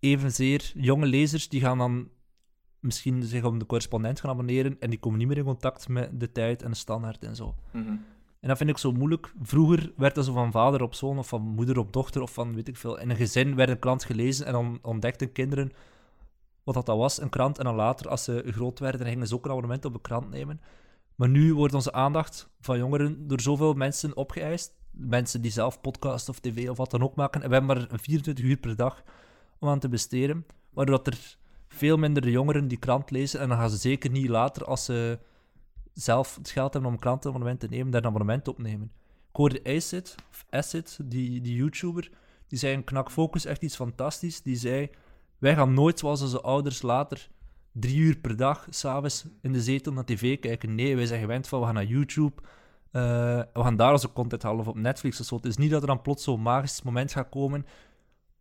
[0.00, 2.08] evenzeer jonge lezers, die gaan dan
[2.80, 6.20] misschien zich op de correspondent gaan abonneren en die komen niet meer in contact met
[6.20, 7.54] de tijd en de standaard en zo.
[7.70, 7.96] Mhm.
[8.40, 9.32] En dat vind ik zo moeilijk.
[9.42, 12.54] Vroeger werd dat zo van vader op zoon of van moeder op dochter of van
[12.54, 12.98] weet ik veel.
[12.98, 15.72] In een gezin werd een krant gelezen en dan ontdekten kinderen
[16.64, 17.58] wat dat, dat was, een krant.
[17.58, 20.30] En dan later, als ze groot werden, gingen ze ook een abonnement op de krant
[20.30, 20.60] nemen.
[21.14, 24.72] Maar nu wordt onze aandacht van jongeren door zoveel mensen opgeëist.
[24.90, 27.42] Mensen die zelf podcast of tv of wat dan ook maken.
[27.42, 29.02] En we hebben maar 24 uur per dag
[29.58, 30.46] om aan te besteden.
[30.70, 31.38] Waardoor dat er
[31.74, 33.40] veel minder jongeren die krant lezen.
[33.40, 35.18] En dan gaan ze zeker niet later, als ze
[35.94, 38.92] zelf het geld hebben om een krantenabonnement te nemen, daar een abonnement opnemen.
[39.28, 42.10] Ik hoorde Acid, of Acid, die, die YouTuber,
[42.46, 44.42] die zei in Knak Focus echt iets fantastisch.
[44.42, 44.90] Die zei,
[45.38, 47.28] wij gaan nooit zoals onze ouders later
[47.72, 50.74] drie uur per dag, s'avonds in de zetel naar tv kijken.
[50.74, 52.42] Nee, wij zijn gewend van, we gaan naar YouTube,
[52.90, 53.02] eh,
[53.52, 55.36] we gaan daar onze content halen, of op Netflix of zo.
[55.36, 57.66] Het is niet dat er dan plots zo'n magisch moment gaat komen,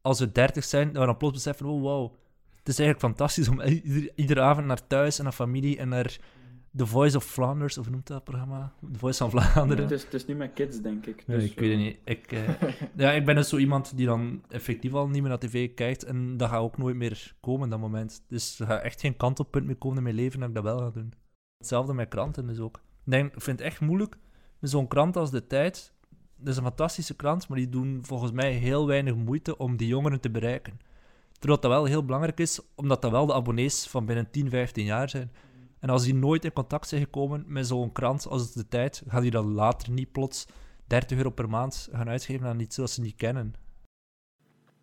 [0.02, 2.13] als we dertig zijn, dat we dan plots beseffen, oh wow,
[2.60, 6.19] het is eigenlijk fantastisch om ieder, iedere avond naar thuis en naar familie en naar
[6.76, 8.74] The Voice of Flanders, of noemt dat programma?
[8.91, 9.84] The Voice van Vlaanderen.
[9.84, 11.28] Het is, het is niet met kids, denk ik.
[11.28, 11.98] Nee, Dus, ik weet het niet.
[12.04, 15.39] Ik, eh, ja, ik ben dus zo iemand die dan effectief al niet meer naar
[15.39, 16.04] tv kijkt.
[16.04, 18.24] En dat gaat ook nooit meer komen, dat moment.
[18.28, 20.78] Dus er gaat echt geen kantelpunt meer komen in mijn leven dat ik dat wel
[20.78, 21.13] ga doen.
[21.58, 22.78] Hetzelfde met kranten dus ook.
[22.78, 24.17] Ik, denk, ik vind het echt moeilijk
[24.60, 25.93] met zo'n krant als De Tijd.
[26.38, 29.88] Dat is een fantastische krant, maar die doen volgens mij heel weinig moeite om die
[29.88, 30.80] jongeren te bereiken.
[31.39, 34.86] Terwijl dat wel heel belangrijk is, omdat dat wel de abonnees van binnen 10, 15
[34.86, 35.32] jaar zijn.
[35.80, 39.04] En als die nooit in contact zijn gekomen met zo'n krant als het de tijd,
[39.08, 40.45] gaan die dan later niet plots
[40.88, 43.54] 30 euro per maand gaan uitgeven aan iets dat ze niet kennen.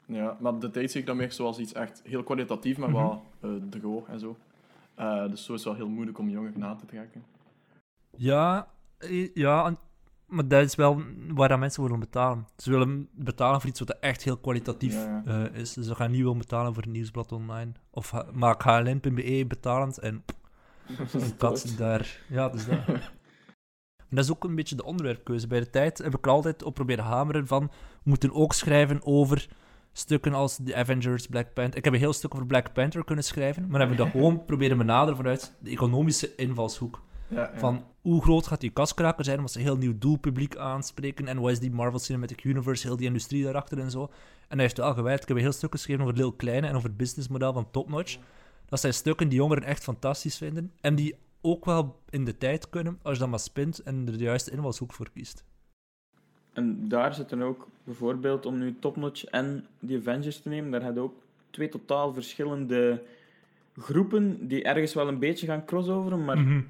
[0.07, 2.99] Ja, maar de tijd zie ik dan meer zoals iets echt heel kwalitatief, maar Mhm.
[2.99, 4.37] wel eh droog en zo.
[4.95, 7.25] Eh, dus zo is het wel heel moeilijk om jongeren na te trekken.
[8.17, 9.79] Ja, eh, ja, en-
[10.27, 12.47] maar dat is wel waar dat mensen willen betalen.
[12.57, 15.73] Ze willen betalen voor iets wat echt heel kwalitatief Ja, eh, is.
[15.73, 17.73] Dus ze gaan niet willen betalen voor een nieuwsblad online.
[17.91, 20.25] Of ha- maak HLN.be betalend en
[21.13, 22.21] een kat daar.
[22.29, 22.79] Ja, dus dat.
[24.09, 25.47] En dat is ook een beetje de onderwerpkeuze.
[25.47, 27.67] Bij de tijd heb ik er altijd op proberen hameren van...
[27.67, 29.49] We moeten ook schrijven over
[29.93, 31.77] stukken als The Avengers, Black Panther.
[31.77, 34.45] Ik heb een heel stuk over Black Panther kunnen schrijven, maar hebben we dat gewoon
[34.47, 37.03] proberen benaderen vanuit de economische invalshoek.
[37.29, 37.59] Ja, ja.
[37.59, 41.27] Van hoe groot gaat die kaskraker zijn, omdat ze een heel nieuw doelpubliek aanspreken.
[41.29, 44.03] En wat is die Marvel Cinematic Universe, heel die industrie daarachter en zo.
[44.49, 45.23] En hij heeft wel gewijd.
[45.23, 48.19] Ik heb heel stuk geschreven over Lil Kleine en over het businessmodel van Topnotch.
[48.69, 50.73] Dat zijn stukken die jongeren echt fantastisch vinden.
[50.81, 54.19] En die ook wel in de tijd kunnen, als je dat maar spint en er
[54.19, 55.45] de juiste invalshoek voor kiest.
[56.53, 61.03] En daar zitten ook bijvoorbeeld, om nu Topnotch en die Avengers te nemen, daar hebben
[61.03, 61.15] ook
[61.51, 63.03] twee totaal verschillende
[63.77, 66.61] groepen die ergens wel een beetje gaan crossoveren, maar Mhm.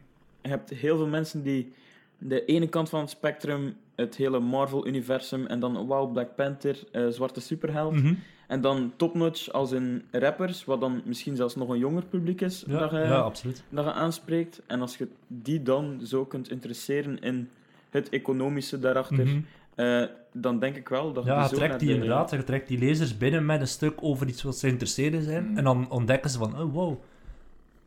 [0.48, 1.72] Hebt heel veel mensen die
[2.18, 7.06] de ene kant van het spectrum, het hele Marvel-universum, en dan wow, Black Panther, eh,
[7.08, 8.14] zwarte superheld, Mhm.
[8.46, 12.64] en dan Topnotch als in rappers, wat dan misschien zelfs nog een jonger publiek is
[12.66, 13.32] Ja, dat, je, ja,
[13.68, 14.62] dat je aanspreekt.
[14.66, 17.48] En als je die dan zo kunt interesseren in
[17.90, 19.40] het economische daarachter, Mhm.
[19.74, 22.44] eh, dan denk ik wel dat je Ja, je zo trekt die de- inderdaad, je
[22.44, 25.44] trekt die lezers binnen met een stuk over iets wat ze geïnteresseerd in zijn.
[25.48, 25.58] Mhm.
[25.58, 26.98] En dan ontdekken ze van, oh wow,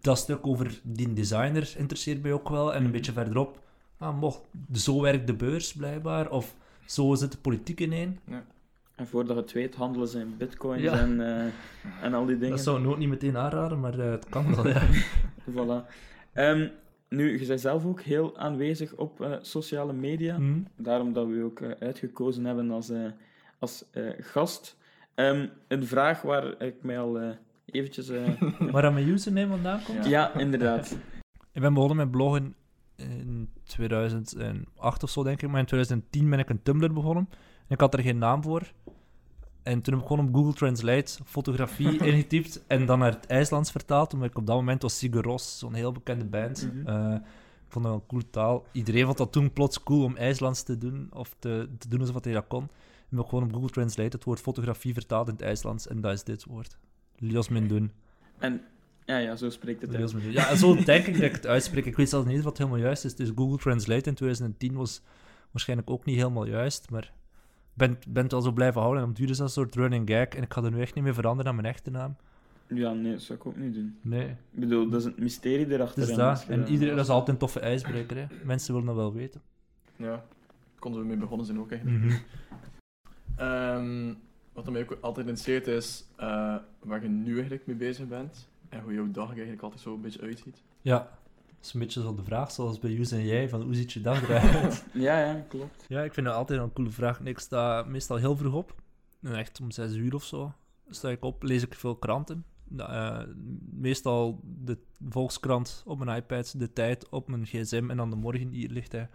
[0.01, 2.73] dat stuk over die designer interesseert mij ook wel.
[2.73, 3.59] En een beetje verderop,
[3.97, 4.41] ah, mocht,
[4.73, 6.31] zo werkt de beurs blijkbaar.
[6.31, 8.19] Of zo zit de politiek ineen.
[8.95, 10.99] En voordat je het weet, handelen ze in bitcoins Ja.
[10.99, 12.49] en, eh, en al die dingen.
[12.55, 14.81] Dat zou ik nooit niet meteen aanraden, maar eh, het kan wel, ja.
[15.51, 15.89] Voilà.
[16.33, 16.67] Ehm,
[17.09, 20.37] nu, je bent zelf ook heel aanwezig op eh, sociale media.
[20.37, 20.59] Mhm.
[20.75, 22.91] Daarom dat we ook uitgekozen hebben als,
[23.59, 23.85] als
[24.19, 24.77] gast.
[25.15, 27.19] Ehm, een vraag waar ik mij al
[27.73, 28.09] eventjes...
[28.09, 30.03] eh, Waar aan mijn username vandaan komt?
[30.03, 30.09] Ja.
[30.09, 30.97] ja, inderdaad.
[31.51, 32.55] Ik ben begonnen met bloggen
[32.95, 35.49] in 2008 of zo, denk ik.
[35.49, 37.29] Maar in 2010 ben ik een Tumblr begonnen.
[37.67, 38.71] En ik had er geen naam voor.
[39.63, 43.71] En toen heb ik gewoon op Google Translate fotografie ingetypt en dan naar het IJslands
[43.71, 44.13] vertaald.
[44.13, 46.69] Omdat ik op dat moment was Sigur Ros, zo'n heel bekende band.
[46.73, 46.87] Mhm.
[46.87, 47.13] Eh,
[47.65, 48.65] ik vond dat een coole taal.
[48.71, 52.23] Iedereen vond dat toen plots cool om IJslands te doen, of te, te doen alsof
[52.23, 52.61] hij dat kon.
[52.61, 55.87] En heb ik gewoon op Google Translate het woord fotografie vertaald in het IJslands.
[55.87, 56.77] En dat is dit woord.
[57.19, 57.91] Lios doen.
[58.37, 58.61] En
[59.05, 60.11] ja, ja, zo spreekt het uit.
[60.31, 61.85] Ja, zo denk ik dat ik het uitspreek.
[61.85, 63.15] Ik weet zelfs niet het helemaal juist is.
[63.15, 65.01] Dus Google Translate in 2010 was
[65.51, 67.11] waarschijnlijk ook niet helemaal juist, maar ik
[67.73, 69.01] ben, ben het wel zo blijven houden.
[69.03, 70.81] En op het duur is dat een soort running gag en ik ga er nu
[70.81, 72.15] echt niet meer veranderen naar mijn echte naam.
[72.67, 73.97] Ja, nee, dat zou ik ook niet doen.
[74.01, 76.03] Nee, Ik bedoel, dat is het mysterie erachter.
[76.03, 76.45] als dat.
[76.49, 78.17] En iedereen, dat is altijd een toffe ijsbreker.
[78.17, 78.25] Hè.
[78.43, 79.41] Mensen willen dat wel weten.
[79.95, 80.23] Ja.
[80.79, 82.03] konden we mee begonnen zijn ook eigenlijk.
[82.03, 82.15] Mhm.
[83.35, 84.13] Ehm,
[84.63, 88.81] wat mij ook altijd interesseert is eh, waar je nu eigenlijk mee bezig bent en
[88.81, 90.63] hoe jouw dag eigenlijk altijd zo een beetje uitziet.
[90.81, 90.97] Ja,
[91.45, 93.91] dat is een beetje zo de vraag, zoals bij Joes en jij, van hoe ziet
[93.91, 94.85] je dag eruit?
[94.93, 95.85] Ja, ja, klopt.
[95.87, 97.19] ja, ik vind dat altijd een coole vraag.
[97.19, 98.75] Ik sta meestal heel vroeg op,
[99.21, 100.53] echt om zes uur of zo
[100.89, 102.45] sta ik op, lees ik veel kranten.
[102.77, 103.21] Eh,
[103.71, 104.77] meestal de
[105.09, 108.91] Volkskrant op mijn iPad, de tijd op mijn gsm en dan de morgen hier ligt
[108.91, 109.09] hij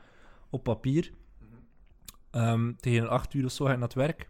[0.51, 1.13] op papier.
[2.31, 4.29] Ehm, tegen acht uur of zo ga ik naar het werk.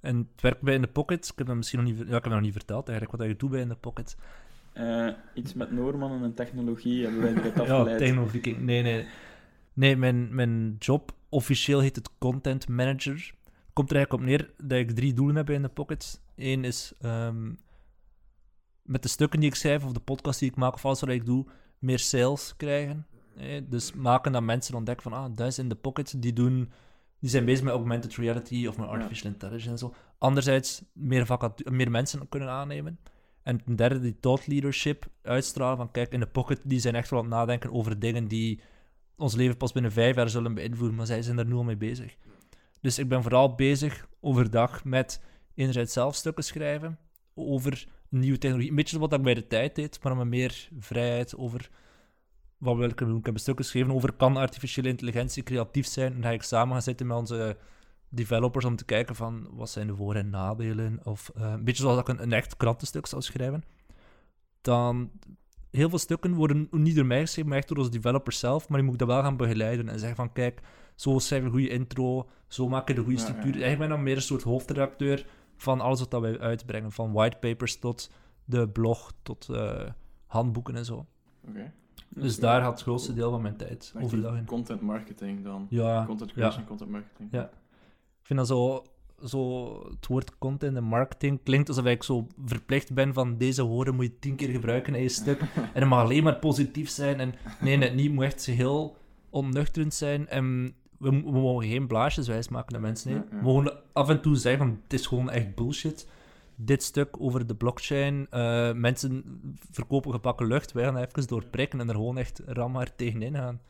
[0.00, 2.10] En het werk bij In The Pocket, ik heb dat misschien nog niet, ja, ik
[2.10, 4.16] heb dat nog niet verteld eigenlijk, wat ik doe bij In The Pocket.
[4.72, 7.98] Eh, iets met Noormannen en technologie hebben wij Ja, afgeleid.
[7.98, 8.58] technoviking.
[8.58, 9.06] Nee, nee.
[9.72, 13.34] Nee, mijn, mijn job officieel heet het Content Manager.
[13.72, 16.20] Komt er eigenlijk op neer dat ik drie doelen heb in de pocket.
[16.36, 17.52] Eén is ehm,
[18.82, 21.08] met de stukken die ik schrijf, of de podcast die ik maak, of alles wat
[21.08, 21.46] ik doe,
[21.78, 23.06] meer sales krijgen.
[23.36, 26.22] Eh, dus maken dat mensen ontdekken van, ah, dat is in de pocket.
[26.22, 26.70] Die, doen,
[27.20, 29.94] die zijn bezig met augmented reality of met artificial intelligence en zo.
[30.18, 32.98] Anderzijds, meer, vacatu- meer mensen kunnen aannemen.
[33.42, 37.10] En ten derde, die thought leadership uitstralen van kijk, in de pocket, die zijn echt
[37.10, 38.60] wel aan het nadenken over dingen die
[39.16, 41.76] ons leven pas binnen vijf jaar zullen beïnvloeden, maar zij zijn er nu al mee
[41.76, 42.16] bezig.
[42.80, 45.22] Dus ik ben vooral bezig overdag met
[45.54, 46.98] enerzijds zelf stukken schrijven
[47.34, 48.70] over nieuwe technologie.
[48.70, 51.70] Een beetje wat ik bij de tijd deed, maar met meer vrijheid over
[52.60, 53.16] wat wil ik doen.
[53.16, 56.06] Ik heb stukken geschreven over kan artificiële intelligentie creatief zijn.
[56.06, 57.56] En dan ga ik samen gaan zitten met onze
[58.08, 61.00] developers om te kijken van wat zijn de voor- en nadelen.
[61.04, 63.62] Of eh, een beetje zoals ik een, een echt krantenstuk zou schrijven.
[64.60, 65.10] Dan
[65.70, 68.68] heel veel stukken worden niet door mij geschreven, maar echt door onze developers zelf.
[68.68, 70.60] Maar je moet dat wel gaan begeleiden en zeggen van kijk,
[70.94, 73.52] zo schrijf je een goede intro, zo maak je de goede structuur.
[73.52, 76.92] Eigenlijk ben ik dan meer een soort hoofdredacteur van alles wat dat wij uitbrengen.
[76.92, 78.10] Van whitepapers tot
[78.44, 79.88] de blog, tot eh,
[80.26, 81.06] handboeken en zo.
[81.48, 81.72] Oké.
[82.14, 84.44] Dus daar gaat het grootste deel van mijn tijd Echt overdag in.
[84.44, 85.66] Content marketing dan.
[85.70, 86.36] Ja, Content ja.
[86.36, 87.28] creation, content marketing.
[87.32, 87.42] Ja.
[88.20, 88.84] Ik vind dat zo,
[89.24, 89.68] zo...
[89.90, 94.04] Het woord content en marketing klinkt alsof ik zo verplicht ben van deze woorden moet
[94.04, 95.40] je tien keer gebruiken in je stuk.
[95.74, 97.20] En het mag alleen maar positief zijn.
[97.20, 98.12] En nee, net niet.
[98.12, 98.96] Moet echt heel
[99.30, 100.28] onnuchterend zijn.
[100.28, 103.12] En we, we mogen geen blaasjes wijs maken aan mensen.
[103.12, 103.24] ja.
[103.30, 106.08] We mogen af en toe zeggen van het is gewoon echt bullshit.
[106.62, 108.26] Dit stuk over de blockchain.
[108.30, 109.24] eh, mensen
[109.70, 110.72] verkopen gebakken lucht.
[110.72, 113.60] Wij gaan even door prikken en er gewoon echt ram hard tegenin gaan.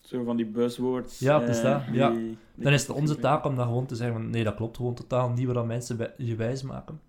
[0.00, 1.18] Zo van die buzzwords.
[1.18, 2.10] Ja, eh, dat, die- ja.
[2.10, 4.76] die Dan is het onze taak om dat gewoon te zeggen van nee, dat klopt
[4.76, 7.00] gewoon totaal niet, wat mensen je wijs maken.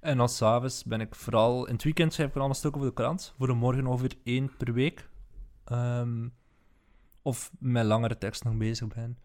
[0.00, 1.66] En dan s'avonds ben ik vooral...
[1.66, 3.34] In het weekend schrijf ik vooral een stuk over de krant.
[3.38, 5.08] Voor de morgen ongeveer één per week.
[5.64, 6.28] Ehm,
[7.22, 9.18] of met langere tekst nog bezig ben.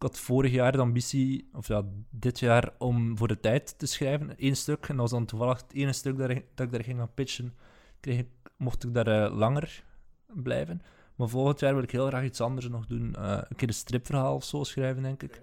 [0.00, 3.86] Ik had vorig jaar de ambitie, of ja, dit jaar, om voor de tijd te
[3.86, 4.38] schrijven.
[4.38, 4.80] één stuk.
[4.88, 7.14] En dat was dan toevallig het ene stuk dat, ik- dat ik daar ging gaan
[7.14, 7.54] pitchen.
[8.00, 9.84] Kreeg ik, mocht ik daar eh, langer
[10.26, 10.82] blijven.
[11.14, 13.14] Maar volgend jaar wil ik heel graag iets anders nog doen.
[13.14, 15.34] Eh, een keer een stripverhaal of zo schrijven, denk ik.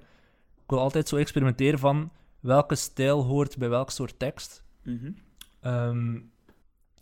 [0.55, 4.63] Ik wil altijd zo experimenteren van welke stijl hoort bij welk soort tekst.
[4.83, 5.11] Mhm.
[5.61, 6.19] Ehm,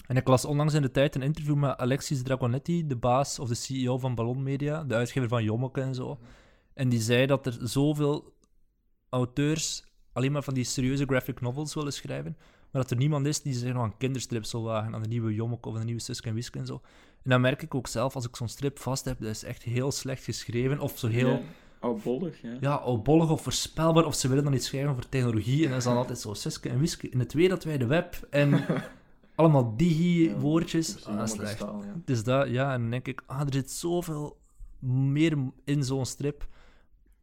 [0.07, 3.47] en ik las onlangs in de tijd een interview met Alexis Dragonetti, de baas of
[3.47, 6.19] de CEO van Ballon Media, de uitgever van Jommeke en zo.
[6.75, 8.33] En die zei dat er zoveel
[9.09, 9.83] auteurs
[10.13, 12.37] alleen maar van die serieuze graphic novels willen schrijven,
[12.71, 15.33] maar dat er niemand is die zich nog aan kinderstrips zal wagen, aan de nieuwe
[15.33, 16.81] Jommeke of aan de nieuwe Suske en Wiske en zo.
[17.23, 19.63] En dan merk ik ook zelf, als ik zo'n strip vast heb, dat is echt
[19.63, 21.41] heel slecht geschreven, of zo heel Ja,
[21.79, 22.57] oudbollig, ja.
[22.61, 25.83] ja, oudbollig of voorspelbaar, of ze willen dan iets schrijven over technologie, en dat is
[25.85, 28.65] dan altijd zo Suske en Wiske in het wereldwijde web, en
[29.35, 30.87] allemaal digi-woordjes.
[31.05, 31.59] Ja, Ah, dat is slecht.
[31.59, 31.81] ja.
[32.05, 34.37] Is dat, ja, en dan denk ik, ah, er zit zoveel
[34.79, 36.47] meer in zo'n strip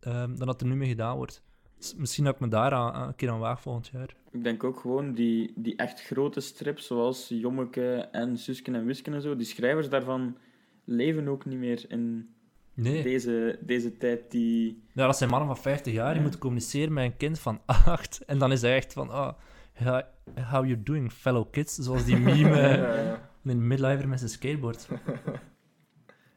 [0.05, 1.43] ehm, dan dat er nu mee gedaan wordt.
[1.79, 4.15] Dus misschien dat ik me daar aan, een keer aan waag volgend jaar.
[4.31, 9.15] Ik denk ook gewoon die, die echt grote strips, zoals Jommeke en Susken en Wisken
[9.15, 10.37] en zo, die schrijvers daarvan
[10.85, 12.29] leven ook niet meer in
[12.75, 14.31] Nee, deze, deze tijd.
[14.31, 14.83] Die...
[14.93, 16.21] ja, dat zijn mannen van 50 jaar, die Ja.
[16.23, 19.33] moeten communiceren met een kind van 8, en dan is hij echt van, ah,
[19.79, 20.09] ja,
[20.51, 21.75] how you doing, fellow kids?
[21.75, 23.29] Zoals die meme Ja, ja.
[23.45, 24.89] een midlifer met zijn skateboard.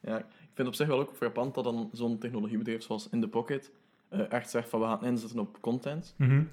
[0.01, 3.27] Ja, vind het op zich wel ook frappant dat dan zo'n technologiebedrijf zoals In The
[3.27, 3.71] Pocket
[4.09, 6.13] eh, echt zegt van we gaan inzetten op content.
[6.17, 6.43] Mhm.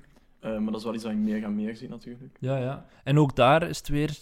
[0.40, 2.36] Eh, maar dat is wel iets dat je meer en meer ziet natuurlijk.
[2.40, 2.86] Ja, ja.
[3.04, 4.18] En ook daar is het weer...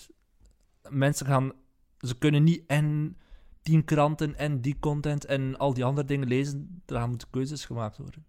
[0.88, 1.52] Mensen gaan...
[1.98, 3.16] Ze kunnen niet en
[3.62, 6.82] tien kranten en die content en al die andere dingen lezen.
[6.86, 8.24] Er gaan moeten keuzes gemaakt worden.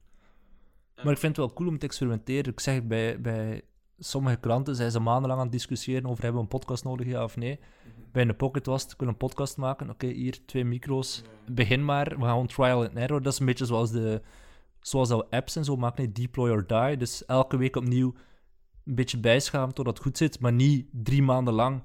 [0.96, 2.52] Maar ik vind het wel cool om te experimenteren.
[2.52, 3.62] Ik zeg bij, bij
[4.04, 7.24] sommige kranten zijn ze maandenlang aan het discussiëren over hebben we een podcast nodig, ja
[7.24, 7.60] of nee.
[8.12, 9.90] Bij een pocket was het, wil een podcast maken.
[9.90, 11.22] Oké, hier, twee micro's.
[11.52, 12.10] Begin maar.
[12.10, 13.22] We gaan gewoon trial and error.
[13.22, 14.22] Dat is een beetje zoals de...
[14.80, 16.98] Zoals dat we apps en zo maken, deploy or die.
[16.98, 18.14] Dus elke week opnieuw
[18.86, 21.84] een beetje bijschaven totdat het goed zit, maar niet drie maanden lang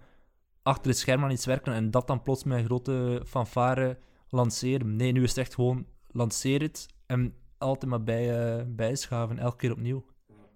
[0.67, 3.99] achter het scherm aan iets werken en dat dan plots met een grote fanfare
[4.29, 4.97] lanceren.
[4.97, 9.57] Nee, nu is het echt gewoon lanceer het En altijd maar bij, eh, bijschaven, elke
[9.57, 10.05] keer opnieuw.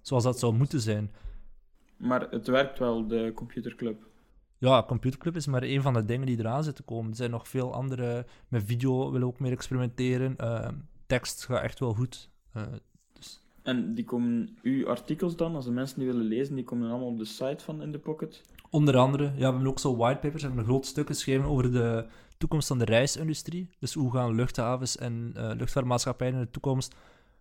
[0.00, 1.10] Zoals dat zou moeten zijn.
[2.00, 4.08] Maar het werkt wel, de computerclub.
[4.58, 7.10] Ja, Computerclub is maar een van de dingen die eraan zitten komen.
[7.10, 8.26] Er zijn nog veel andere.
[8.48, 10.36] Met video willen we ook meer experimenteren.
[10.36, 10.68] Eh,
[11.06, 12.30] tekst gaat echt wel goed.
[12.52, 12.62] Eh,
[13.62, 17.08] En die komen, uw artikels dan, als de mensen die willen lezen, die komen allemaal
[17.08, 18.42] op de site van In The Pocket.
[18.70, 20.42] onder andere, ja, we hebben ook zo whitepapers.
[20.42, 22.06] We hebben een groot stuk geschreven over de
[22.38, 23.68] toekomst van de reisindustrie.
[23.78, 26.94] Dus hoe gaan luchthavens en eh, luchtvaartmaatschappijen in de toekomst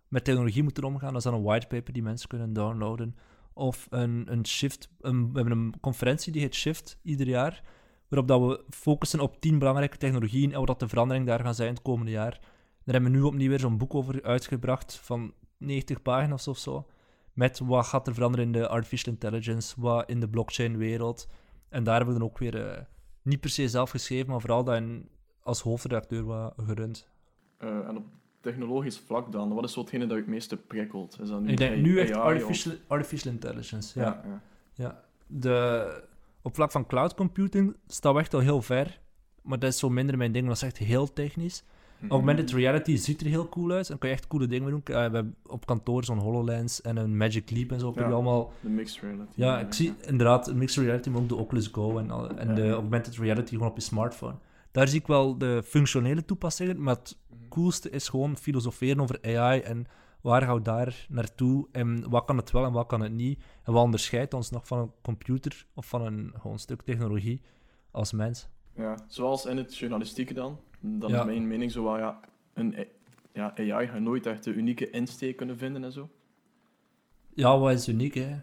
[0.08, 1.08] met technologie moeten omgaan.
[1.12, 3.16] Dat is dan een whitepaper die mensen kunnen downloaden.
[3.60, 4.90] Of een, een shift.
[5.00, 7.62] Een, we hebben een conferentie die heet Shift ieder jaar.
[8.08, 11.54] Waarop dat we focussen op tien belangrijke technologieën en wat dat de verandering daar gaan
[11.54, 12.38] zijn het komende jaar.
[12.84, 16.86] Daar hebben we nu opnieuw weer zo'n boek over uitgebracht van 90 pagina's of zo.
[17.32, 21.28] Met wat gaat er veranderen in de artificial intelligence, wat in de blockchain-wereld.
[21.68, 22.82] En daar hebben we dan ook weer eh,
[23.22, 25.08] niet per se zelf geschreven, maar vooral dat in-
[25.42, 27.08] als hoofdredacteur wat gerund.
[27.58, 28.04] Eh, en op
[28.40, 31.18] technologisch vlak dan, wat is zo hetgene dat je het meeste prikkelt?
[31.22, 33.98] Is dat nu Ik denk AI nu echt artificial, artificial intelligence.
[33.98, 34.04] Ja.
[34.04, 34.40] Ja, ja.
[34.74, 36.02] Ja, de,
[36.42, 39.00] op vlak van cloud computing staan we echt al heel ver.
[39.42, 41.64] Maar dat is zo minder mijn ding, dat is echt heel technisch.
[42.08, 43.90] Augmented reality ziet er heel cool uit.
[43.90, 44.82] En kan je echt coole dingen mee doen.
[44.84, 47.92] Eh, we hebben op kantoor zo'n HoloLens en een Magic Leap en zo.
[47.96, 48.02] Ja.
[48.10, 48.52] allemaal...
[48.60, 49.30] De mixed reality.
[49.34, 52.48] Ja, ik zie inderdaad een mixed reality, maar ook de Oculus Go en, al- en
[52.48, 54.34] Ja, de augmented reality gewoon op je smartphone.
[54.70, 57.18] Daar zie ik wel de functionele toepassingen, maar het.
[57.50, 59.86] Coolste is gewoon filosoferen over AI en
[60.20, 63.42] waar gaan we daar naartoe en wat kan het wel en wat kan het niet.
[63.64, 67.40] En wat onderscheidt ons nog van een computer of van een gewoon stuk technologie
[67.90, 68.48] als mens.
[68.76, 70.58] Ja, zoals in het journalistieke dan.
[70.80, 71.18] Dan Ja.
[71.18, 72.20] is mijn mening zo wel, ja,
[72.54, 72.86] een
[73.32, 76.08] ja, AI gaat nooit echt de unieke insteek kunnen vinden en zo.
[77.34, 78.36] Ja, wat is uniek, hè?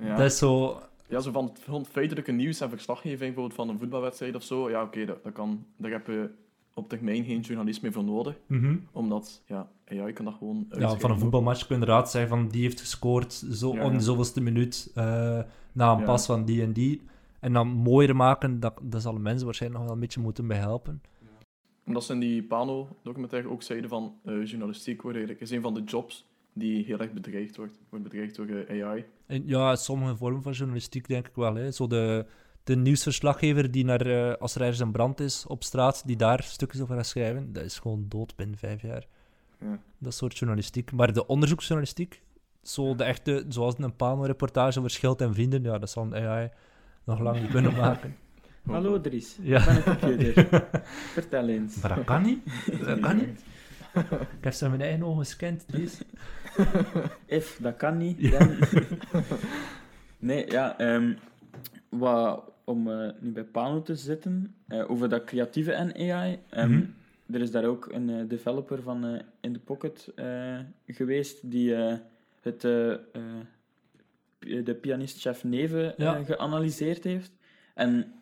[0.00, 0.80] Ja, Dat is zo...
[1.08, 4.70] ja zo van feitelijke nieuws en verslaggeving bijvoorbeeld van een voetbalwedstrijd of zo.
[4.70, 6.30] Ja, oké, dat, dat kan, daar heb je
[6.78, 8.38] op termijn geen journalist meer voor nodig.
[8.46, 8.76] Mhm.
[8.92, 12.48] Omdat, ja, AI kan dat gewoon Ja, van een voetbalmatch kun je inderdaad zeggen van
[12.48, 15.04] die heeft gescoord zo, Ja, zoveelste minuut eh,
[15.72, 16.04] na een Ja.
[16.04, 17.02] pas van die en die.
[17.40, 20.58] En dan mooier maken, dat, dat zal mensen waarschijnlijk nog wel een beetje moeten bij
[20.58, 21.02] helpen.
[21.86, 25.74] Omdat ze in die Pano-documentaire ook zeiden van eh, journalistiek wordt eigenlijk, is een van
[25.74, 27.78] de jobs die heel erg bedreigd wordt.
[27.88, 29.04] Wordt bedreigd door AI.
[29.26, 31.54] En ja, sommige vormen van journalistiek denk ik wel.
[31.54, 31.70] Hè.
[31.70, 32.26] Zo de,
[32.64, 36.42] de nieuwsverslaggever die naar, eh, als er ergens een brand is op straat, die daar
[36.42, 39.06] stukjes over gaat schrijven, dat is gewoon dood binnen vijf jaar.
[39.60, 39.78] Ja.
[39.98, 40.92] Dat soort journalistiek.
[40.92, 42.22] Maar de onderzoeksjournalistiek,
[42.62, 46.48] zo de echte, zoals een Pano-reportage over Schild en Vrienden, ja, dat zal een AI
[47.04, 48.16] nog lang niet kunnen maken.
[48.70, 49.58] Hallo Dries, Ja.
[49.58, 50.68] ik ben een computer.
[51.12, 51.80] Vertel eens.
[51.80, 52.40] Maar dat kan niet.
[52.84, 53.40] Dat kan niet.
[54.38, 55.98] Ik heb ze met mijn eigen ogen gescand, Dries.
[57.26, 58.30] If, dat kan niet.
[58.30, 58.56] Dan-
[60.18, 61.12] nee, ja, ehm,
[61.88, 66.38] wat, om eh, nu bij Pano te zitten, eh, over dat creatieve en AI.
[66.50, 66.84] ehm, Mhm.
[67.30, 70.12] Er is daar ook een eh, developer van In The Pocket
[70.86, 71.74] geweest die
[72.40, 73.00] het, de
[74.80, 76.22] pianist Chef Neve Ja.
[76.24, 77.32] geanalyseerd heeft.
[77.74, 78.12] En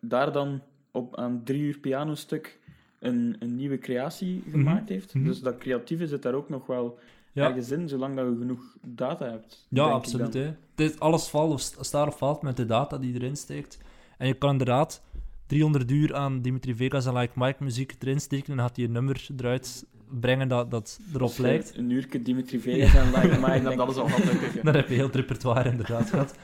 [0.00, 2.58] daar dan op aan drie uur pianostuk
[2.98, 5.14] een, een nieuwe creatie gemaakt heeft.
[5.14, 5.24] Mhm.
[5.24, 6.98] Dus dat creatieve zit daar ook nog wel
[7.36, 7.48] Ja.
[7.48, 9.66] ergens in, zolang dat je genoeg data hebt.
[9.68, 10.34] Ja, absoluut.
[10.34, 10.54] Hè.
[10.74, 13.78] Dit, alles valt of st- staat of valt met de data die erin steekt.
[14.18, 15.02] En je kan inderdaad
[15.46, 18.84] 300 uur aan Dimitri Vegas en Like Mike muziek erin steken en dan gaat hij
[18.84, 19.86] een nummer eruit
[20.20, 21.76] brengen dat, dat erop lijkt.
[21.76, 23.76] Een uurtje Dimitri Vegas en Like Mike.
[23.76, 24.22] Dat is al wat.
[24.62, 26.34] Dan heb je heel het repertoire inderdaad gehad.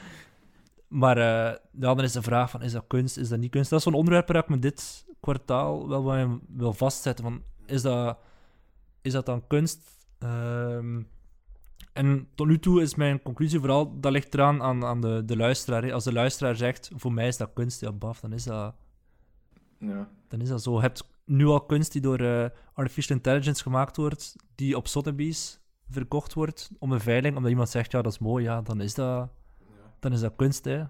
[0.87, 1.59] Maar eh, ja,
[1.95, 3.69] dan is de vraag van, is dat kunst, is dat niet kunst?
[3.69, 7.23] Dat is zo'n onderwerp waar ik me dit kwartaal wel bij wil vastzetten.
[7.25, 8.17] Van, is, dat,
[9.01, 10.01] is dat dan kunst?
[10.23, 11.01] Ehm,
[11.93, 15.37] en tot nu toe is mijn conclusie vooral, dat ligt eraan aan, aan de, de
[15.37, 15.83] luisteraar.
[15.83, 15.93] hè.
[15.93, 18.75] Als de luisteraar zegt, voor mij is dat kunst, ja baf, dan is dat,
[19.79, 20.09] Ja.
[20.27, 20.75] dan is dat zo.
[20.75, 25.59] Je hebt nu al kunst die door eh, artificial intelligence gemaakt wordt, die op Sotheby's
[25.89, 28.93] verkocht wordt om een veiling, omdat iemand zegt, ja, dat is mooi, ja, dan is
[28.93, 29.29] dat,
[29.99, 30.83] dan is dat kunst, hè.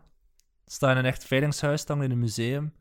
[0.66, 2.74] Sta in een echt veilingshuis, staan in een museum.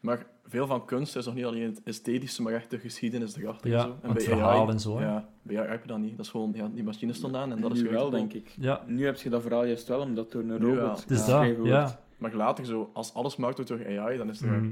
[0.00, 3.70] Maar veel van kunst is nog niet alleen het esthetische, maar echt de geschiedenis erachter.
[3.70, 4.12] Ja, en zo.
[4.14, 5.04] het verhaal en zo, hè.
[5.04, 6.16] Ja, bij AI heb je dat niet.
[6.16, 8.54] Dat is gewoon, ja, die machine stond aan en dat is nu wel, denk ik.
[8.60, 11.56] Ja, Nu heb je dat verhaal juist wel, omdat door een robot is dat, geschreven
[11.56, 11.70] wordt.
[11.72, 12.00] ja.
[12.18, 14.70] Maar later zo, als alles gemaakt wordt door AI, dan is er Mhm.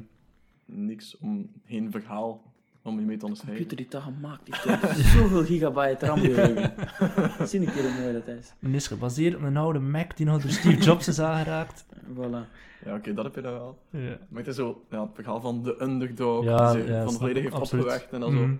[0.64, 2.52] niks om, geen verhaal
[2.84, 3.66] om je mee te De onderscheiden.
[3.66, 6.72] computer die dat gemaakt heeft, heeft zoveel gigabyte RAM geheugen.
[7.48, 8.52] Zie een keer hoe mooi dat is.
[8.60, 11.84] En is gebaseerd op een oude Mac die nog door Steve Jobs is aangeraakt.
[12.16, 12.62] Voilà.
[12.84, 13.78] Ja, oké, dat heb je dan wel.
[13.90, 17.04] Ja, Maar het is zo, ja, het verhaal van de underdog, Ja, die ze ja,
[17.04, 17.84] van volledig heeft absoluut.
[17.84, 18.38] opgewekt en dan zo.
[18.38, 18.54] Mhm.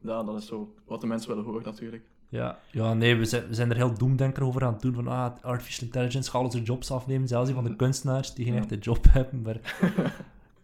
[0.00, 2.02] Ja, dat is zo wat de mensen willen horen natuurlijk.
[2.28, 4.94] Ja, ja nee, we zijn, we zijn er heel doemdenker over aan het doen.
[4.94, 7.28] Van, ah, artificial intelligence gaat onze jobs afnemen.
[7.28, 8.60] Zelfs die van de kunstenaars die geen Ja.
[8.60, 9.42] echte job hebben.
[9.42, 9.60] Maar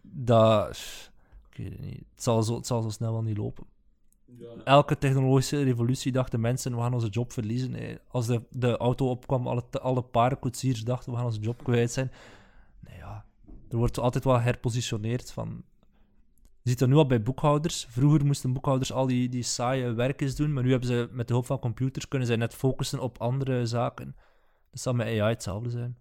[0.01, 1.11] dat...
[1.53, 2.03] Ik weet het niet.
[2.13, 3.65] Het zal zo, het zal zo snel wel niet lopen.
[4.63, 7.99] elke technologische revolutie dachten mensen, we gaan onze job verliezen.
[8.07, 12.11] Als de, de auto opkwam, alle, alle paardenkoetsiers dachten, we gaan onze job kwijt zijn.
[12.79, 13.25] Nee, ja,
[13.69, 15.63] er wordt altijd wel herpositioneerd van...
[16.61, 17.85] Je ziet dat nu al bij boekhouders.
[17.89, 21.33] Vroeger moesten boekhouders al die, die saaie werkjes doen, maar nu hebben ze met de
[21.33, 24.15] hulp van computers kunnen zij net focussen op andere zaken.
[24.71, 25.97] Dat zal met AI hetzelfde zijn.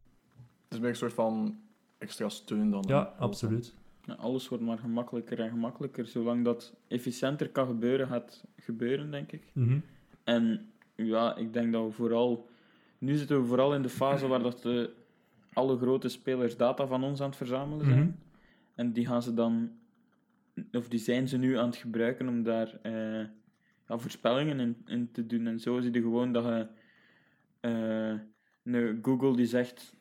[0.65, 1.61] Het is meer een soort van
[1.99, 2.85] extra steun dan.
[2.87, 3.75] Ja, absoluut.
[4.05, 6.07] Ja, alles wordt maar gemakkelijker en gemakkelijker.
[6.07, 9.43] Zolang dat efficiënter kan gebeuren, gaat gebeuren, denk ik.
[9.53, 9.79] Mhm.
[10.25, 12.49] En ja, ik denk dat we vooral...
[12.99, 14.95] Nu zitten we vooral in de fase waar dat de,
[15.53, 17.99] alle grote spelers data van ons aan het verzamelen zijn.
[17.99, 18.11] Mhm.
[18.75, 19.71] En die gaan ze dan...
[20.73, 23.27] Of die zijn ze nu aan het gebruiken om daar eh,
[23.89, 25.47] ja, voorspellingen in, in te doen.
[25.47, 26.67] En zo zie je gewoon dat je...
[27.61, 28.19] eh,
[28.65, 29.95] een Google die zegt...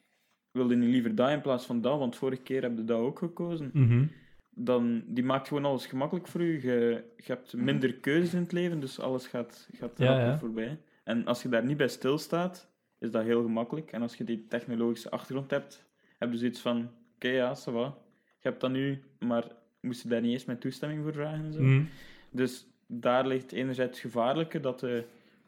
[0.52, 2.00] Wilde je liever dat in plaats van dat?
[2.00, 4.06] Want vorige keer heb je dat ook gekozen Mhm.
[4.50, 6.54] dan die maakt gewoon alles gemakkelijk voor u.
[6.54, 10.78] Je, je hebt minder keuzes in het leven, dus alles gaat, gaat Ja, voorbij.
[11.04, 13.92] En als je daar niet bij stilstaat, is dat heel gemakkelijk.
[13.92, 15.86] En als je die technologische achtergrond hebt,
[16.18, 17.98] heb je zoiets van: oké, ja, ça va.
[18.40, 19.44] Je hebt dat nu, maar
[19.82, 21.62] moest je daar niet eens mijn toestemming voor vragen en zo.
[21.62, 21.84] Mhm.
[22.32, 25.04] Dus daar ligt enerzijds het gevaarlijke dat de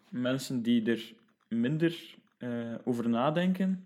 [0.09, 1.13] mensen die er
[1.47, 2.49] minder eh,
[2.83, 3.83] over nadenken,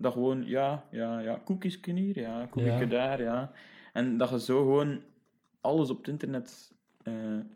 [0.00, 2.84] dat gewoon, ja, ja, ja, koekjes hier, ja, koekje Ja.
[2.84, 3.52] daar, ja.
[3.92, 5.00] En dat je zo gewoon
[5.60, 6.72] alles op het internet
[7.02, 7.12] eh,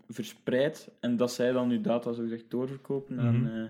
[0.08, 3.56] verspreidt en dat zij dan je data zo gezegd doorverkopen aan Mhm.
[3.56, 3.64] eh,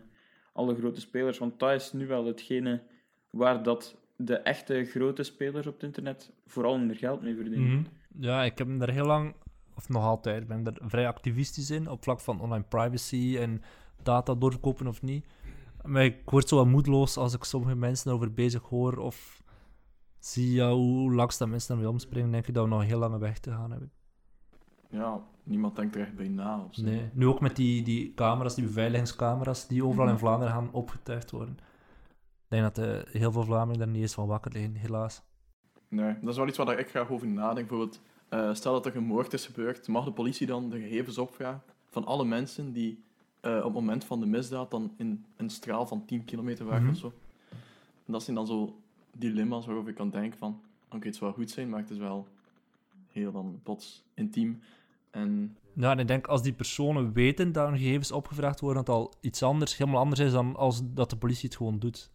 [0.52, 1.38] alle grote spelers.
[1.38, 2.80] Want dat is nu wel hetgene
[3.30, 7.62] waar dat de echte grote spelers op het internet vooral hun geld mee verdienen.
[7.62, 7.82] Mhm.
[8.18, 9.34] Ja, ik heb daar heel lang,
[9.76, 13.62] of nog altijd, ben daar vrij activistisch in op vlak van online privacy en
[14.02, 15.26] data doorverkopen of niet.
[15.84, 19.42] Maar ik word zo wat moedeloos als ik sommige mensen erover bezig hoor of
[20.18, 22.98] zie ja, hoe langs dat mensen daarmee omspringen, denk ik dat we nog een heel
[22.98, 23.92] lange weg te gaan hebben.
[24.90, 26.64] Ja, niemand denkt er echt bij na.
[26.68, 26.82] Of zo.
[26.82, 27.10] Nee.
[27.12, 31.56] Nu ook met die, die camera's, die beveiligingscamera's, die overal in Vlaanderen gaan opgetuigd worden.
[32.44, 35.22] Ik denk dat eh, heel veel Vlamingen daar niet eens van wakker liggen, helaas.
[35.88, 37.68] Nee, dat is wel iets waar ik graag over nadenk.
[37.68, 41.18] Bijvoorbeeld, eh, stel dat er een moord is gebeurd, mag de politie dan de gegevens
[41.18, 43.04] opvragen van alle mensen die
[43.44, 46.82] eh, op het moment van de misdaad dan in een straal van 10 kilometer waren
[46.82, 46.90] Mhm.
[46.92, 47.12] of zo.
[48.06, 48.76] En dat zijn dan zo
[49.16, 52.26] dilemma's waarover ik kan denken van, oké, het zou goed zijn, maar het is wel
[53.08, 54.60] heel dan plots intiem.
[55.10, 58.96] En Ja, en ik denk als die personen weten dat hun gegevens opgevraagd worden, dat
[58.96, 62.12] het al iets anders, helemaal anders is dan als dat de politie het gewoon doet.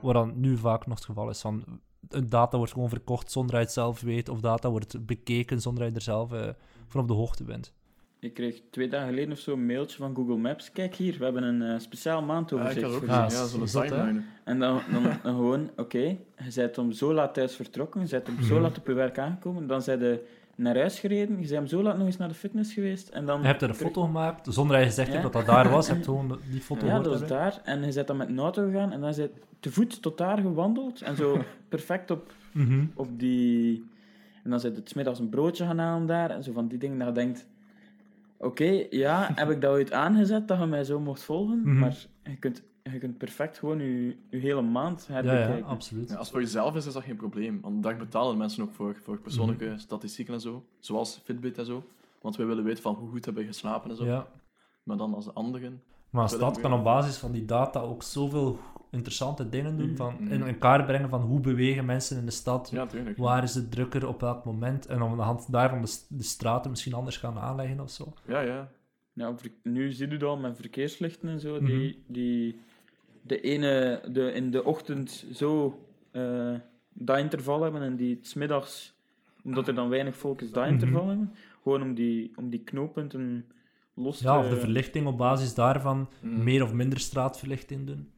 [0.00, 1.40] Wat dan nu vaak nog het geval is.
[1.40, 1.64] Van,
[2.08, 5.60] een data wordt gewoon verkocht zonder dat je het zelf weet, of data wordt bekeken
[5.60, 6.48] zonder dat je er zelf eh,
[6.86, 7.74] van op de hoogte bent.
[8.20, 10.72] Ik kreeg twee dagen geleden of zo een mailtje van Google Maps.
[10.72, 13.66] Kijk hier, we hebben een eh, speciaal ja, maandoverzicht ik ook voor Ah, gezien, je.
[13.66, 14.24] ja, zo'n.
[14.44, 16.16] En dan, dan, dan gewoon, oké, je
[16.54, 18.62] bent om zo laat thuis vertrokken, je bent om zo Mhm.
[18.62, 20.24] laat op je werk aangekomen, dan zijn je
[20.56, 23.26] naar huis gereden, je bent om zo laat nog eens naar de fitness geweest, en
[23.26, 23.40] dan...
[23.40, 25.18] Je hebt er een terug- foto gemaakt, zonder dat je gezegd Ja.
[25.20, 25.86] hebt dat dat daar was.
[25.86, 28.38] Je hebt gewoon die foto Ja, dat was daar, en je bent dan met een
[28.38, 31.38] auto gegaan, en dan zijn te voet tot daar gewandeld, en zo
[31.68, 32.84] perfect op, Mhm.
[32.94, 33.84] op die...
[34.44, 36.98] En dan zijn het smiddags een broodje gaan halen daar, en zo van die dingen
[36.98, 37.46] dat je denkt...
[38.38, 41.78] Oké, ja, heb ik dat ooit aangezet, dat je mij zo mocht volgen, Mhm.
[41.78, 45.56] maar je kunt, je kunt perfect gewoon je, je hele maand Ja, herbekijken.
[45.56, 46.08] ja, absoluut.
[46.08, 47.60] Ja, als het voor jezelf is, is dat geen probleem.
[47.60, 49.78] Want daar betalen mensen ook voor, voor persoonlijke Mhm.
[49.78, 50.64] statistieken en zo.
[50.78, 51.82] Zoals Fitbit en zo.
[52.20, 54.04] Want wij willen weten van hoe goed hebben we geslapen en zo.
[54.04, 54.26] Ja.
[54.82, 55.82] Maar dan als de anderen...
[56.10, 58.58] Maar een Dat stad kan op basis van die data ook zoveel
[58.90, 59.86] interessante dingen doen.
[59.88, 59.96] Mhm.
[59.96, 60.32] Van Mhm.
[60.32, 62.70] in in kaart brengen van hoe bewegen mensen in de stad.
[62.72, 62.86] Ja.
[63.16, 64.86] Waar is het drukker op welk moment?
[64.86, 68.12] En om aan de hand daarvan de, straten misschien anders gaan aanleggen of zo.
[68.26, 68.70] Ja, ja.
[69.12, 71.64] Ja, nu zie je dat al met verkeerslichten en zo, Mhm.
[71.64, 72.60] die, die
[73.22, 76.54] de ene de, in de ochtend zo eh,
[76.92, 78.94] dat interval hebben en die 's middags,
[79.44, 81.32] omdat er dan weinig volk is, dat interval hebben.
[81.62, 83.44] Gewoon om die, om die knooppunten
[83.94, 84.44] los Ja, te...
[84.44, 86.42] of de verlichting op basis daarvan Mm.
[86.42, 88.08] meer of minder straatverlichting doen.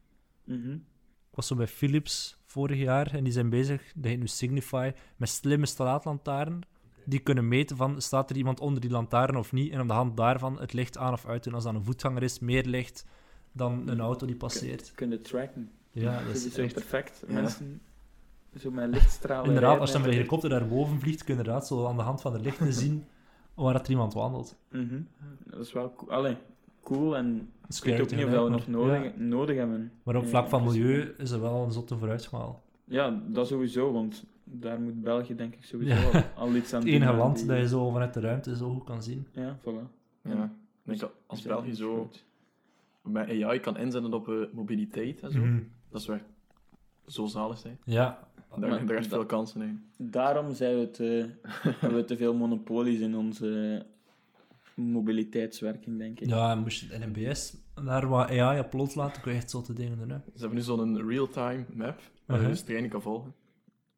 [0.43, 0.71] Mhm.
[0.71, 4.91] Ik was zo bij Philips vorig jaar en die zijn bezig, dat heet nu Signify,
[5.15, 6.61] met slimme straatlantaarn.
[7.05, 9.71] Die kunnen meten van, staat er iemand onder die lantaarn of niet?
[9.71, 11.53] En aan de hand daarvan het licht aan of uit doen.
[11.53, 13.05] Als dat een voetganger is, meer licht
[13.51, 14.91] dan een auto die passeert.
[14.95, 15.71] Kunnen tracken.
[15.91, 16.73] Ja, dat dat is is echt...
[16.73, 17.23] perfect.
[17.27, 17.81] Mensen
[18.59, 21.87] zo met lichtstralen Inderdaad, als je met een helikopter daarboven vliegt, kun je inderdaad zo
[21.87, 23.05] aan de hand van de lichten zien
[23.53, 24.57] waar dat er iemand wandelt.
[24.69, 25.01] Mhm.
[25.45, 26.11] Dat is wel cool.
[26.11, 26.37] Allee,
[26.83, 29.11] cool en ik weet ook niet of dat we nog nodig, ja.
[29.17, 29.91] nodig hebben.
[30.03, 30.81] Maar op Ja, vlak van precies.
[30.81, 32.43] milieu is er wel een zotte vooruitgang.
[32.43, 32.61] al.
[32.85, 36.23] Ja, dat sowieso, want daar moet België denk ik sowieso Ja.
[36.35, 36.95] al, al iets aan Het doen.
[36.95, 39.27] enige aan land die- dat je zo vanuit de ruimte zo goed kan zien.
[39.31, 39.87] Ja, voilà.
[40.21, 40.43] ja.
[40.43, 40.49] Ik
[40.87, 42.09] denk dat als België zo
[43.01, 45.59] met AI kan inzetten op eh, mobiliteit en zo, Mhm.
[45.89, 46.23] dat is echt
[47.07, 47.77] zo zalig zijn.
[47.83, 48.29] Ja,
[48.59, 49.83] Daar Maar dat- veel kansen in.
[49.97, 51.29] Daarom zijn we te,
[51.79, 53.85] hebben we te veel monopolies in onze
[54.75, 56.27] mobiliteitswerking, denk ik.
[56.29, 57.53] Ja, en moest je het NMBS
[57.85, 60.09] daar wat AI op loslaten, kun je echt zotte dingen doen.
[60.09, 60.15] Hè.
[60.17, 62.47] Ze hebben nu zo'n real-time map, waar je Uh-huh.
[62.47, 63.33] dus training kan volgen.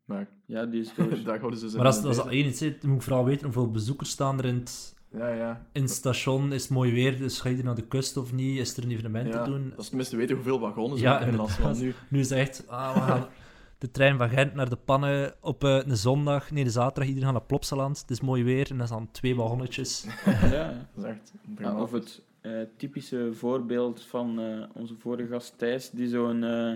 [0.06, 1.10] Maar Ja, die is door...
[1.24, 2.60] daar houden ze Maar mee dat één iets.
[2.60, 5.68] Je moet vooral weten hoeveel bezoekers staan er in het, Ja, ja.
[5.72, 6.54] in het station.
[6.54, 8.60] Is het mooi weer, dus ga je naar de kust of niet?
[8.60, 9.44] Is er een evenement ja.
[9.44, 9.70] te doen?
[9.70, 11.64] Dat is tenminste weten hoeveel wagonnen ze Ja, hebben in Nederland.
[11.64, 13.28] Want nu, Nu is het echt, ah, we gaan
[13.84, 17.24] de trein van Gent naar de Pannen op eh, een zondag, nee, de zaterdag, iedereen
[17.24, 18.00] gaat naar Plopsaland.
[18.02, 20.06] Het is mooi weer en dat dan twee wagonnetjes.
[20.52, 25.58] ja, dat is echt Ja, of het eh, typische voorbeeld van eh, onze vorige gast
[25.58, 26.44] Thijs, die zo'n...
[26.44, 26.72] eh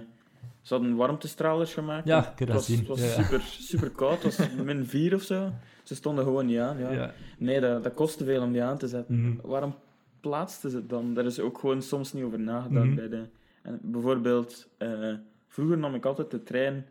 [0.61, 2.07] ze hadden warmtestralers gemaakt.
[2.07, 2.77] Ja, ik heb dat was, zien.
[2.77, 3.23] Het was ja.
[3.23, 5.51] super, super koud, het was min 4 of zo.
[5.83, 6.77] Ze stonden gewoon niet aan.
[6.77, 6.91] Ja.
[6.91, 7.13] Ja.
[7.37, 9.21] Nee, dat, dat kostte veel om die aan te zetten.
[9.21, 9.47] Mhm.
[9.47, 9.75] Waarom
[10.19, 11.13] plaatsten ze het dan?
[11.13, 12.85] Daar is ook gewoon soms niet over nagedacht.
[12.85, 12.95] Mhm.
[12.95, 13.25] bij de,
[13.61, 15.13] en bijvoorbeeld, eh,
[15.47, 16.85] vroeger nam ik altijd de trein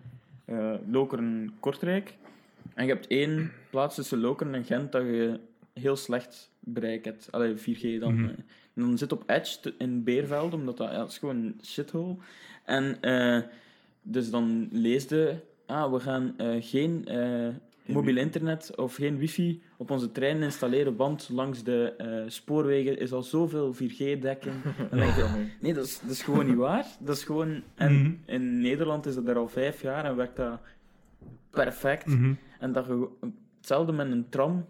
[0.45, 2.15] eh Lokeren-Kortrijk.
[2.75, 5.41] En je hebt één plaats tussen Lokeren en Gent dat je
[5.73, 7.29] heel slecht bereik hebt.
[7.31, 8.15] Allee, 4G dan.
[8.15, 8.25] Mhm.
[8.25, 8.31] eh.
[8.75, 12.17] En dan zit op Edge in Beerveld, omdat dat, ja, dat is gewoon een shithole.
[12.65, 13.43] En eh,
[14.03, 17.09] dus dan leesde, ah, we gaan geen
[17.89, 23.13] mobiel internet of geen wifi op onze trein installeren, want langs de eh, spoorwegen is
[23.13, 24.55] al zoveel 4G-dekking.
[24.91, 26.87] Dan denk je, nee, dat is, dat is gewoon niet waar.
[27.01, 27.63] Dat is gewoon...
[27.75, 28.13] En Mhm.
[28.27, 30.61] in Nederland is dat er al vijf jaar en werkt dat
[31.51, 32.07] perfect.
[32.07, 32.33] Mhm.
[32.61, 33.09] En dat je,
[33.57, 34.65] hetzelfde met een tram.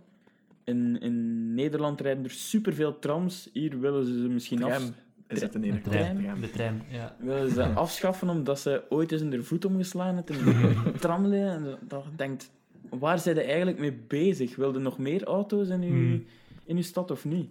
[0.64, 3.50] In, in Nederland rijden er superveel trams.
[3.52, 4.94] Hier willen ze ze misschien af, Tram
[5.28, 6.40] is het in De trein, Tram.
[6.40, 7.16] de trein, ja.
[7.18, 10.44] willen ze afschaffen omdat ze ooit eens in de voet omgeslaan hebben in
[10.92, 11.64] de tramlijn.
[11.64, 12.50] En dat- je denkt,
[12.90, 14.56] waar zijn ze eigenlijk mee bezig?
[14.56, 16.24] Wilde nog meer auto's in uw, Hmm.
[16.64, 17.50] in uw stad of niet?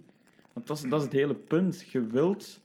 [0.52, 1.80] Want dat is, dat is het hele punt.
[1.90, 2.60] Je wilt,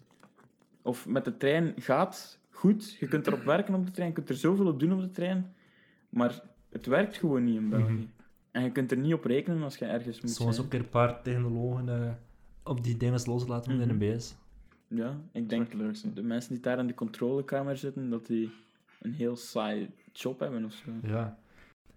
[0.82, 2.94] of met de trein gaat goed.
[3.00, 5.12] Je kunt erop werken op de trein, je kunt er zoveel op doen op de
[5.12, 5.54] trein.
[6.10, 7.92] Maar het werkt gewoon niet in België.
[7.92, 8.04] Mhm.
[8.52, 10.50] En je kunt er niet op rekenen als je ergens moet zijn.
[10.50, 12.12] ook een keer een paar technologen eh,
[12.64, 13.98] op die dingen loslaten met Mhm.
[14.00, 14.36] de NBS.
[14.88, 18.52] Ja, ik denk leuk, de mensen die daar in de controlekamer zitten, dat die
[19.02, 20.92] een heel saai job hebben of zo.
[21.08, 21.38] Ja.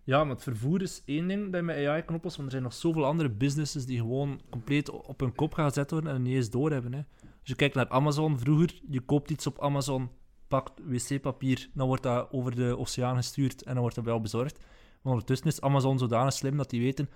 [0.04, 2.72] Ja, maar het vervoer is één ding dat met AI kan want er zijn nog
[2.72, 6.50] zoveel andere businesses die gewoon compleet op hun kop gaan zetten worden en niet eens
[6.50, 6.92] doorhebben.
[6.92, 7.02] Hè.
[7.20, 10.10] Als je kijkt naar Amazon, vroeger, je koopt iets op Amazon,
[10.48, 14.58] pakt wc-papier, dan wordt dat over de oceaan gestuurd en dan wordt dat jou bezorgd.
[15.02, 17.08] Maar ondertussen is Amazon zodanig slim dat die weten,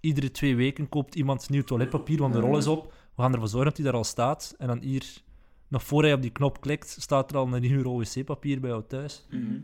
[0.00, 2.92] iedere twee weken koopt iemand nieuw toiletpapier, want de rol is op.
[3.14, 4.54] We gaan ervoor zorgen dat die daar al staat.
[4.58, 5.22] En dan hier,
[5.68, 8.70] nog voor hij op die knop klikt, staat er al een nieuwe rol wc-papier bij
[8.70, 9.26] jou thuis.
[9.30, 9.60] Mhm.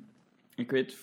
[0.54, 0.96] Ik weet,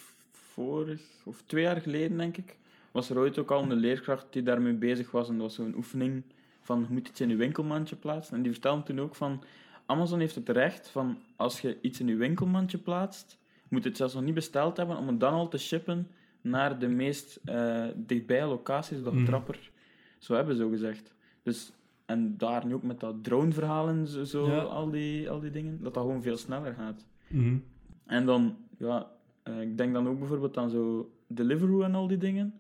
[0.55, 2.57] vorig of twee jaar geleden, denk ik,
[2.91, 5.27] was er ooit ook al een leerkracht die daarmee bezig was.
[5.29, 6.23] En dat was zo'n oefening
[6.61, 8.35] van, je moet iets in je winkelmandje plaatsen.
[8.35, 9.43] En die vertelde toen ook van,
[9.85, 13.37] Amazon heeft het recht van, als je iets in je winkelmandje plaatst,
[13.69, 16.07] moet het zelfs nog niet besteld hebben, om het dan al te shippen
[16.41, 19.25] naar de meest eh dichtbij locaties, dat Mhm.
[19.25, 19.71] trapper.
[20.19, 21.13] Zo hebben ze gezegd.
[21.43, 21.71] Dus,
[22.05, 24.59] en daar nu ook met dat drone-verhaal en zo, Ja.
[24.59, 27.05] al, die, al die dingen, dat dat gewoon veel sneller gaat.
[27.27, 27.57] Mhm.
[28.05, 29.07] En dan, ja,
[29.45, 32.53] eh, ik denk dan ook bijvoorbeeld aan zo Deliveroo en al die dingen.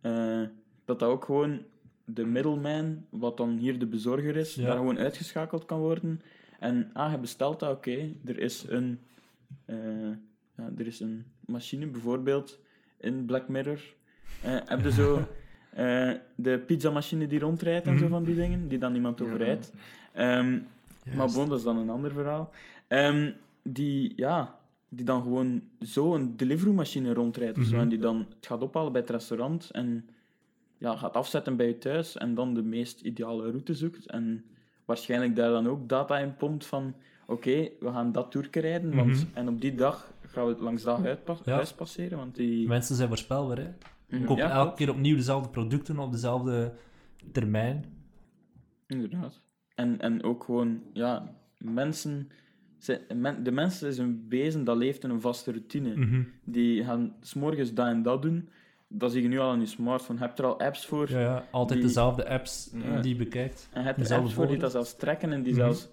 [0.00, 0.42] eh,
[0.84, 1.62] dat dat ook gewoon
[2.04, 4.66] de middleman, wat dan hier de bezorger is, Ja.
[4.66, 6.20] daar gewoon uitgeschakeld kan worden.
[6.60, 8.12] En, ah, je bestelt dat, oké.
[8.24, 8.98] Er is een...
[9.64, 9.76] eh,
[10.56, 12.58] ja, er is een machine, bijvoorbeeld
[13.00, 13.80] in Black Mirror.
[14.40, 15.16] heb je zo
[15.70, 18.12] eh, de pizzamachine die rondrijdt en zo Mhm.
[18.12, 19.24] van die dingen, die dan iemand Ja.
[19.24, 19.72] overrijdt.
[20.12, 20.58] Ehm,
[21.16, 22.50] maar bon, dat is dan een ander verhaal.
[22.86, 24.58] Ehm, die, ja,
[24.88, 27.80] die dan gewoon zo een Deliveroo-machine rondrijdt zo, Mhm.
[27.80, 30.08] en die dan het gaat ophalen bij het restaurant en
[30.78, 34.06] ja, gaat afzetten bij je thuis en dan de meest ideale route zoekt.
[34.10, 34.44] En
[34.84, 36.94] waarschijnlijk daar dan ook data in pompt van
[37.26, 39.24] oké, we gaan dat toerke rijden, want, Mhm.
[39.34, 41.54] en op die dag gaan we langs dat huis, pas- Ja.
[41.54, 42.66] huis passeren, want die...
[42.68, 43.58] Mensen zijn voorspelbaar.
[43.58, 43.68] Hè?
[44.08, 44.24] Mhm.
[44.24, 46.72] kopen Ja, elke keer opnieuw dezelfde producten op dezelfde
[47.32, 47.84] termijn.
[48.86, 49.40] Inderdaad.
[49.74, 52.28] En, en ook gewoon, ja, mensen...
[53.42, 55.96] de mens is een wezen dat leeft in een vaste routine.
[55.96, 56.22] Mhm.
[56.44, 58.48] Die gaan s'morgens dat en dat doen.
[58.88, 60.18] Dat zie je nu al aan je smartphone.
[60.18, 61.10] Je hebt er al apps voor.
[61.10, 63.00] Ja, ja, altijd Die- dezelfde apps Ja.
[63.00, 63.68] die je bekijkt.
[63.72, 65.62] En je hebt Dezelfde apps voor die dat zelfs trekken en die Mhm.
[65.62, 65.88] zelfs...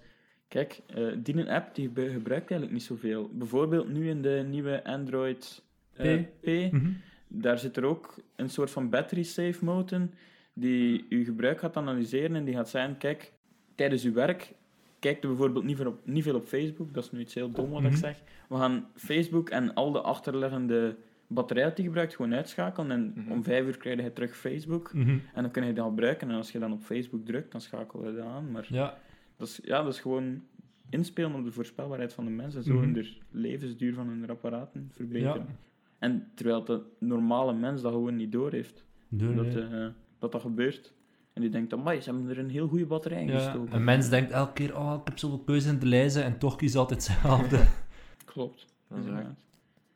[0.48, 3.30] Kijk, eh, die een app die ge- gebruikt eigenlijk niet zoveel.
[3.32, 5.62] Bijvoorbeeld nu in de nieuwe Android
[5.92, 6.26] eh, P.
[6.40, 6.46] P.
[6.72, 6.90] Mhm.
[7.28, 10.10] Daar zit er ook een soort van battery save mode in,
[10.54, 13.32] die je gebruik gaat analyseren en die gaat zijn, kijk,
[13.74, 14.52] tijdens je werk,
[14.98, 17.50] kijk je bijvoorbeeld niet veel, op, niet veel op Facebook, dat is nu iets heel
[17.50, 17.96] dom wat ik Mhm.
[17.98, 18.22] zeg.
[18.48, 23.32] We gaan Facebook en al de achterliggende batterij die gebruikt gewoon uitschakelen en Mhm.
[23.32, 25.08] om vijf uur krijg je terug Facebook Mhm.
[25.34, 28.06] en dan kun je dat gebruiken en als je dan op Facebook drukt, dan schakelen
[28.06, 28.50] we dat aan.
[28.50, 28.98] Maar Ja,
[29.36, 30.42] dat is, ja, dat is gewoon
[30.90, 35.34] inspelen op de voorspelbaarheid van de mensen, zo hun de levensduur van hun apparaten verbeteren.
[35.48, 35.56] Ja.
[35.98, 39.58] En terwijl de normale mens dat gewoon niet door heeft dat, nee.
[39.62, 39.86] eh,
[40.18, 40.94] dat dat gebeurt.
[41.36, 43.72] En u denkt, amai, ze hebben er een heel goede batterij in Ja, gestoken.
[43.74, 46.56] een mens denkt elke keer, oh, ik heb zoveel keuze in te lijzen en toch
[46.56, 47.64] kies altijd hetzelfde.
[48.32, 48.66] Klopt.
[48.88, 49.34] Dat is inderdaad.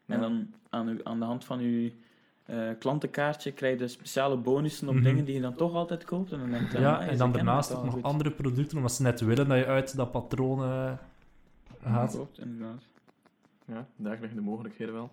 [0.06, 1.90] En dan aan, aan de hand van uw
[2.44, 5.02] eh, klantenkaartje krijg je speciale bonussen op Mhm.
[5.04, 6.32] dingen die je dan toch altijd koopt.
[6.32, 8.02] En dan denk je, ja, amai, en dan daarnaast ook nog goed.
[8.02, 10.92] andere producten, omdat ze net willen dat je uit dat patroon eh,
[11.82, 12.10] gaat.
[12.12, 12.82] Klopt, inderdaad.
[13.64, 15.10] Ja, daar liggen de mogelijkheden wel.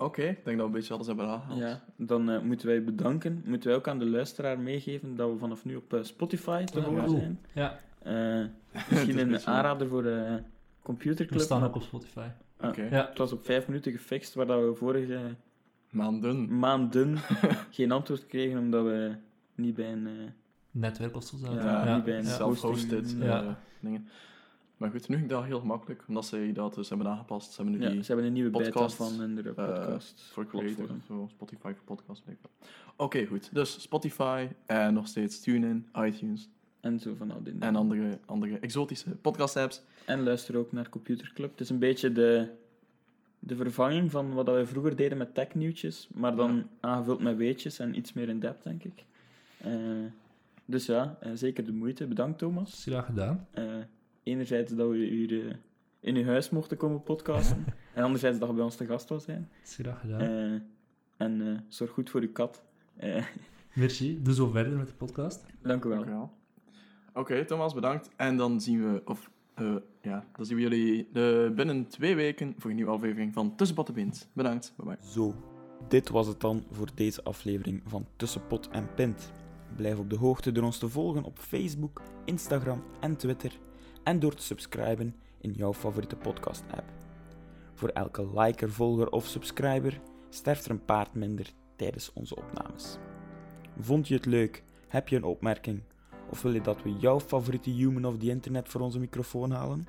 [0.00, 1.58] Oké, ik denk dat we een beetje alles hebben aangehaald.
[1.58, 3.42] Ja, dan eh, moeten wij bedanken.
[3.46, 6.80] Moeten wij ook aan de luisteraar meegeven dat we vanaf nu op eh, Spotify te
[6.80, 7.40] horen zijn.
[7.52, 8.44] Ja, Eh,
[8.90, 10.42] misschien is een aanrader voor de we
[10.82, 11.40] computerclub.
[11.40, 12.26] staan ook op Spotify.
[12.56, 12.82] Ah, Oké.
[12.90, 13.06] Ja.
[13.08, 15.18] Het was op vijf minuten gefixt, waar dat we vorige
[15.90, 16.58] Maanden.
[16.58, 17.16] maanden
[17.70, 19.14] geen antwoord kregen omdat we
[19.54, 20.08] niet bij een...
[20.70, 21.36] Netwerk of zo.
[21.36, 21.54] zaten.
[21.64, 22.30] Ja, niet bij een ja.
[22.30, 23.16] Self-hosted
[23.80, 24.08] dingen.
[24.80, 27.52] Maar goed, nu ging dat heel gemakkelijk, omdat ze dat dus hebben aangepast.
[27.52, 30.22] Ze hebben nu ja, die ze hebben een nieuwe beta podcast, van de eh, podcast.
[30.32, 32.50] voor creators zo, Spotify voor blijkbaar.
[32.96, 33.54] Oké, goed.
[33.54, 36.48] Dus Spotify en nog steeds TuneIn, iTunes
[36.80, 37.68] En zo van al die dingen.
[37.68, 39.82] en andere, andere exotische podcast-apps.
[40.06, 41.50] En luister ook naar Computer Club.
[41.50, 42.48] Het is een beetje de,
[43.38, 46.64] de vervanging van wat wij vroeger deden met technieuwtjes, maar dan Ja.
[46.80, 49.04] aangevuld met weetjes en iets meer in depth, denk ik.
[49.58, 49.72] Eh,
[50.64, 52.06] dus ja, eh, zeker de moeite.
[52.06, 52.82] Bedankt, Thomas.
[52.82, 53.46] Graag gedaan.
[54.22, 55.54] Enerzijds dat we hier eh,
[56.00, 57.64] in uw huis mochten komen podcasten,
[57.94, 59.48] en anderzijds dat je bij ons te gast wil zijn.
[59.62, 60.20] Is graag gedaan.
[60.20, 60.60] Eh,
[61.20, 62.62] en eh, zorg goed voor uw kat.
[62.96, 63.24] Eh,
[63.74, 64.22] Merci.
[64.22, 65.44] Doe zo verder met de podcast.
[65.62, 66.30] dank u wel.
[67.14, 68.10] Oké, Thomas, bedankt.
[68.16, 72.54] En dan zien we, of eh, ja, dan zien we jullie de, binnen twee weken
[72.58, 74.28] voor een nieuwe aflevering van Tussenpot Pint.
[74.32, 74.74] Bedankt.
[74.76, 75.08] Bye bye.
[75.10, 75.34] Zo,
[75.88, 79.32] dit was het dan voor deze aflevering van Tussenpot en Pint.
[79.76, 83.58] Blijf op de hoogte door ons te volgen op Facebook, Instagram en Twitter
[84.04, 86.92] en door te subscriben in jouw favoriete podcast-app.
[87.74, 92.96] Voor elke liker, volger of subscriber sterft er een paard minder tijdens onze opnames.
[93.78, 94.62] Vond je het leuk?
[94.88, 95.82] Heb je een opmerking?
[96.30, 99.86] Of wil je dat we jouw favoriete human of the internet voor onze microfoon halen?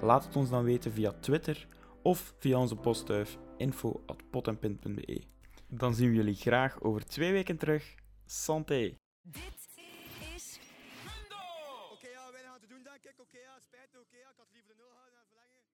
[0.00, 1.66] Laat het ons dan weten via Twitter
[2.02, 5.22] of via onze postduif info.potenpint.be.
[5.68, 7.94] Dan zien we jullie graag over twee weken terug.
[8.26, 8.96] Santé!